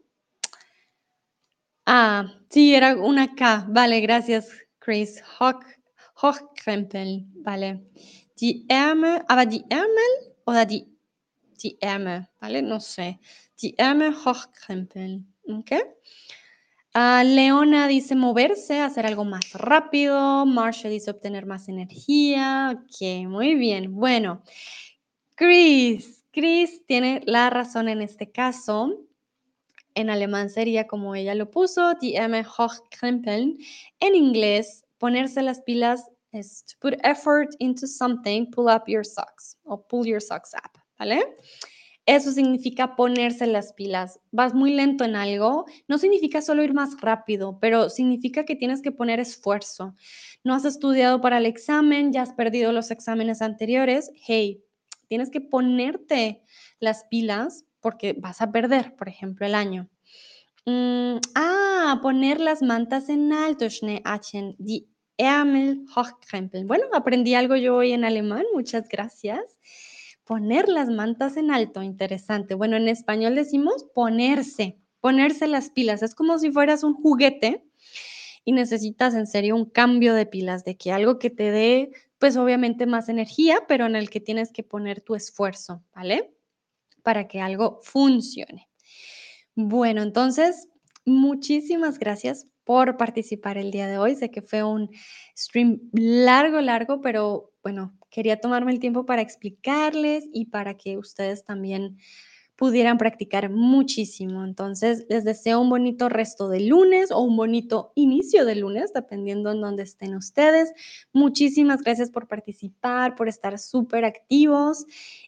[1.87, 3.67] Ah, sí, era una K.
[3.69, 5.23] Vale, gracias, Chris.
[5.39, 5.65] Hoch
[6.23, 7.81] Hochkrempeln, vale.
[8.41, 10.87] Die Ärmel, aber die Ärmel oder die,
[11.63, 12.63] die Ärmel, ¿vale?
[12.63, 13.19] No sé.
[13.63, 15.73] Die Ärmel hochkrempeln, ¿ok?
[16.95, 20.45] Uh, Leona dice moverse, hacer algo más rápido.
[20.45, 22.73] Marsha dice obtener más energía.
[22.75, 23.95] Ok, muy bien.
[23.95, 24.43] Bueno,
[25.37, 29.10] Chris, Chris tiene la razón en este caso.
[29.95, 33.59] En alemán sería como ella lo puso, die Ärmel hochkrempeln.
[34.01, 39.57] En inglés ponerse las pilas es to put effort into something, pull up your socks
[39.65, 41.23] o pull your socks up, ¿vale?
[42.07, 44.19] Eso significa ponerse las pilas.
[44.33, 48.83] Vas muy lento en algo, no significa solo ir más rápido, pero significa que tienes
[48.83, 49.95] que poner esfuerzo.
[50.43, 54.11] No has estudiado para el examen, ya has perdido los exámenes anteriores.
[54.27, 54.65] Hey,
[55.09, 56.43] tienes que ponerte
[56.79, 59.89] las pilas porque vas a perder, por ejemplo, el año.
[60.67, 64.87] Mm, ah, poner las mantas en alto, Schneeachen, die.
[66.65, 69.59] Bueno, aprendí algo yo hoy en alemán, muchas gracias.
[70.25, 72.55] Poner las mantas en alto, interesante.
[72.55, 76.03] Bueno, en español decimos ponerse, ponerse las pilas.
[76.03, 77.63] Es como si fueras un juguete
[78.45, 82.39] y necesitas en serio un cambio de pilas, de que algo que te dé, pues
[82.39, 86.33] obviamente más energía, pero en el que tienes que poner tu esfuerzo, ¿vale?
[87.03, 88.69] Para que algo funcione.
[89.55, 90.69] Bueno, entonces,
[91.05, 94.15] muchísimas gracias por participar el día de hoy.
[94.15, 94.91] Sé que fue un
[95.37, 101.45] stream largo, largo, pero bueno, quería tomarme el tiempo para explicarles y para que ustedes
[101.45, 101.99] también
[102.61, 104.45] pudieran practicar muchísimo.
[104.45, 109.51] Entonces, les deseo un bonito resto de lunes o un bonito inicio de lunes, dependiendo
[109.51, 110.71] en dónde estén ustedes.
[111.15, 114.85] Muchísimas gracias por participar, por estar súper activos.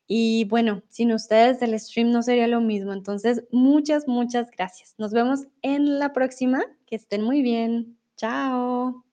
[0.06, 2.92] Y bueno, sin ustedes el stream no sería lo mismo.
[2.92, 4.94] Entonces, muchas, muchas gracias.
[4.98, 6.62] Nos vemos en la próxima.
[6.84, 7.96] Que estén muy bien.
[8.18, 9.11] Chao.